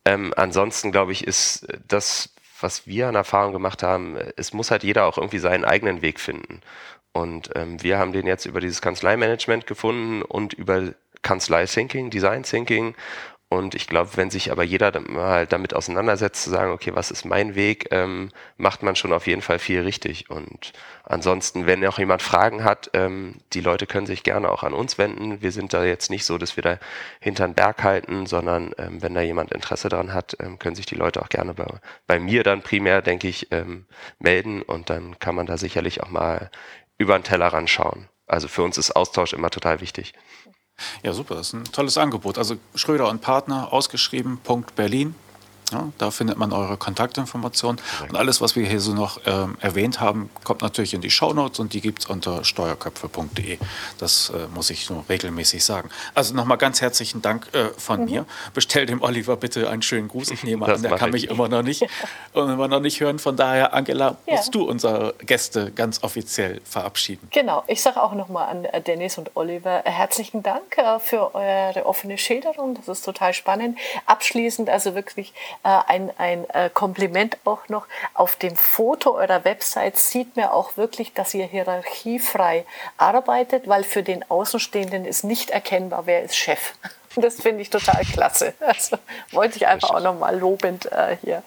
[0.05, 4.83] Ähm, ansonsten glaube ich, ist das, was wir an Erfahrung gemacht haben, es muss halt
[4.83, 6.61] jeder auch irgendwie seinen eigenen Weg finden.
[7.11, 12.43] Und ähm, wir haben den jetzt über dieses Kanzleimanagement gefunden und über Kanzlei Thinking, Design
[12.43, 12.95] Thinking
[13.53, 17.23] und ich glaube, wenn sich aber jeder mal damit auseinandersetzt, zu sagen, okay, was ist
[17.23, 20.29] mein Weg, ähm, macht man schon auf jeden Fall viel richtig.
[20.31, 20.73] Und
[21.03, 24.97] ansonsten, wenn auch jemand Fragen hat, ähm, die Leute können sich gerne auch an uns
[24.97, 25.41] wenden.
[25.41, 26.79] Wir sind da jetzt nicht so, dass wir da
[27.19, 30.87] hinter den Berg halten, sondern ähm, wenn da jemand Interesse daran hat, ähm, können sich
[30.87, 31.67] die Leute auch gerne bei,
[32.07, 33.85] bei mir dann primär, denke ich, ähm,
[34.17, 36.49] melden und dann kann man da sicherlich auch mal
[36.97, 38.09] über den Teller schauen.
[38.25, 40.13] Also für uns ist Austausch immer total wichtig.
[41.03, 42.37] Ja, super, das ist ein tolles Angebot.
[42.37, 45.15] Also Schröder und Partner, ausgeschrieben, Punkt Berlin.
[45.71, 47.81] Ja, da findet man eure Kontaktinformationen.
[48.09, 51.59] Und alles, was wir hier so noch ähm, erwähnt haben, kommt natürlich in die Shownotes
[51.59, 53.57] und die gibt es unter steuerköpfe.de.
[53.97, 55.89] Das äh, muss ich so regelmäßig sagen.
[56.13, 58.05] Also nochmal ganz herzlichen Dank äh, von mhm.
[58.05, 58.25] mir.
[58.53, 60.31] Bestell dem Oliver bitte einen schönen Gruß.
[60.31, 61.23] Ich nehme das an, der kann ich.
[61.23, 61.85] mich immer noch nicht,
[62.33, 63.19] immer noch nicht hören.
[63.19, 64.35] Von daher, Angela, ja.
[64.35, 67.27] musst du unsere Gäste ganz offiziell verabschieden.
[67.31, 71.33] Genau, ich sage auch nochmal an äh, Dennis und Oliver äh, herzlichen Dank äh, für
[71.35, 72.75] eure offene Schilderung.
[72.75, 73.77] Das ist total spannend.
[74.05, 77.87] Abschließend also wirklich ein, ein äh, Kompliment auch noch.
[78.13, 82.65] Auf dem Foto eurer Website sieht man auch wirklich, dass ihr hierarchiefrei
[82.97, 86.73] arbeitet, weil für den Außenstehenden ist nicht erkennbar, wer ist Chef.
[87.15, 88.55] Das finde ich total klasse.
[88.59, 88.97] Also
[89.31, 91.43] wollte ich einfach auch nochmal lobend äh, hier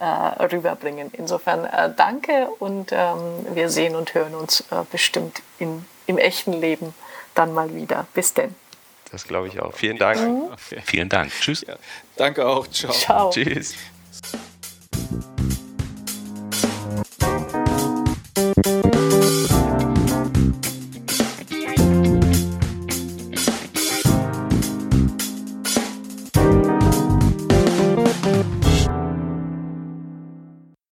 [0.00, 1.10] äh, rüberbringen.
[1.12, 6.52] Insofern äh, danke und ähm, wir sehen und hören uns äh, bestimmt in, im echten
[6.52, 6.94] Leben
[7.34, 8.06] dann mal wieder.
[8.14, 8.54] Bis denn.
[9.14, 9.72] Das glaube ich auch.
[9.74, 10.20] Vielen Dank.
[10.20, 10.50] Mhm.
[10.52, 10.82] Okay.
[10.84, 11.30] Vielen Dank.
[11.40, 11.64] Tschüss.
[11.66, 11.76] Ja,
[12.16, 12.66] danke auch.
[12.66, 12.92] Ciao.
[12.92, 13.30] Ciao.
[13.30, 13.76] Tschüss.